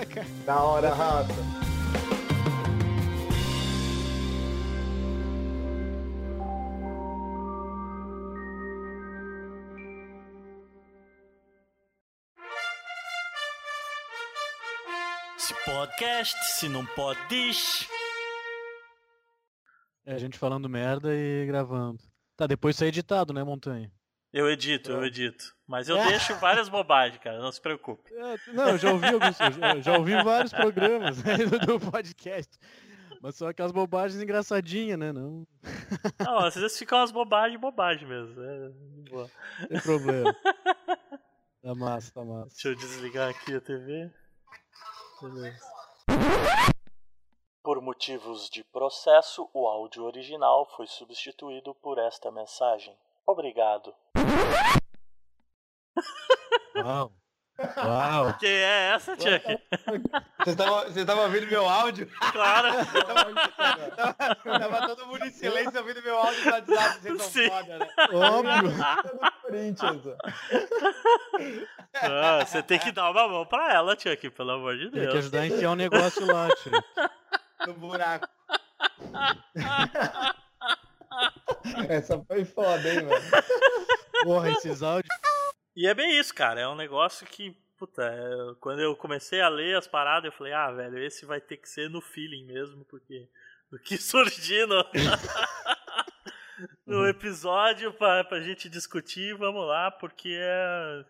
[0.45, 1.66] Da hora, Rafa.
[15.97, 17.89] Podcast, se não podes.
[20.05, 22.03] É, a gente falando merda e gravando.
[22.37, 23.91] Tá, depois isso é editado, né, Montanha?
[24.31, 25.55] Eu edito, eu edito.
[25.67, 28.13] Mas eu deixo várias bobagens, cara, não se preocupe.
[28.13, 29.39] É, não, eu já ouvi alguns,
[29.83, 32.59] já, ouvi vários programas né, do, podcast.
[33.23, 35.13] Mas só aquelas bobagens engraçadinhas, né?
[35.13, 35.47] Não
[36.21, 38.43] Não, às vezes ficam umas bobagens, bobagem mesmo.
[38.43, 38.71] É,
[39.09, 39.31] boa.
[39.67, 40.37] tem problema.
[41.63, 42.51] Tá massa, tá massa.
[42.51, 44.11] Deixa eu desligar aqui a TV.
[45.23, 45.76] Beleza.
[47.63, 52.97] Por motivos de processo, o áudio original foi substituído por esta mensagem.
[53.27, 53.93] Obrigado.
[56.77, 57.13] Uau.
[57.59, 58.35] Uau.
[58.39, 59.59] Quem é essa, Chuck?
[60.39, 62.09] Vocês estavam vocês estavam ouvindo meu áudio?
[62.33, 62.69] Claro.
[63.97, 67.01] tava, tava todo mundo em silêncio ouvindo meu áudio no WhatsApp.
[67.01, 67.49] Vocês são Sim.
[67.49, 67.89] foda, né?
[68.13, 69.33] Óbvio.
[69.47, 70.03] Corinthians.
[71.95, 75.07] Ah, você tem que dar uma mão pra ela, Chuck, pelo amor de Tem que
[75.07, 75.15] Deus.
[75.15, 76.73] ajudar a enfiar um negócio lá, tio.
[77.67, 78.29] No buraco.
[81.89, 83.25] Essa foi foda, hein, mano?
[84.25, 85.15] Porra, esses áudios.
[85.75, 86.61] E é bem isso, cara.
[86.61, 90.53] É um negócio que, puta, é, quando eu comecei a ler as paradas, eu falei,
[90.53, 93.29] ah, velho, esse vai ter que ser no feeling mesmo, porque
[93.71, 94.67] do que surgir
[96.87, 101.05] no, no episódio pra, pra gente discutir, vamos lá, porque é.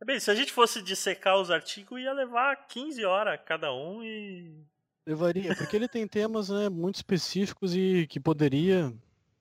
[0.00, 4.02] É bem, se a gente fosse dissecar os artigos, ia levar 15 horas cada um
[4.02, 4.64] e.
[5.06, 8.92] Levaria, porque ele tem temas né, muito específicos e que poderia.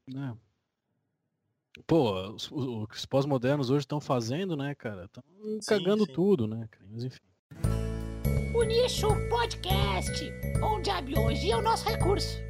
[0.08, 0.36] Né,
[1.86, 5.06] pô, os, o que os pós-modernos hoje estão fazendo, né, cara?
[5.06, 5.24] Estão
[5.68, 6.14] cagando sim.
[6.14, 6.86] tudo, né, cara?
[6.92, 7.20] Mas enfim.
[8.54, 10.32] O Nicho Podcast,
[10.62, 12.49] onde a biologia é o nosso recurso.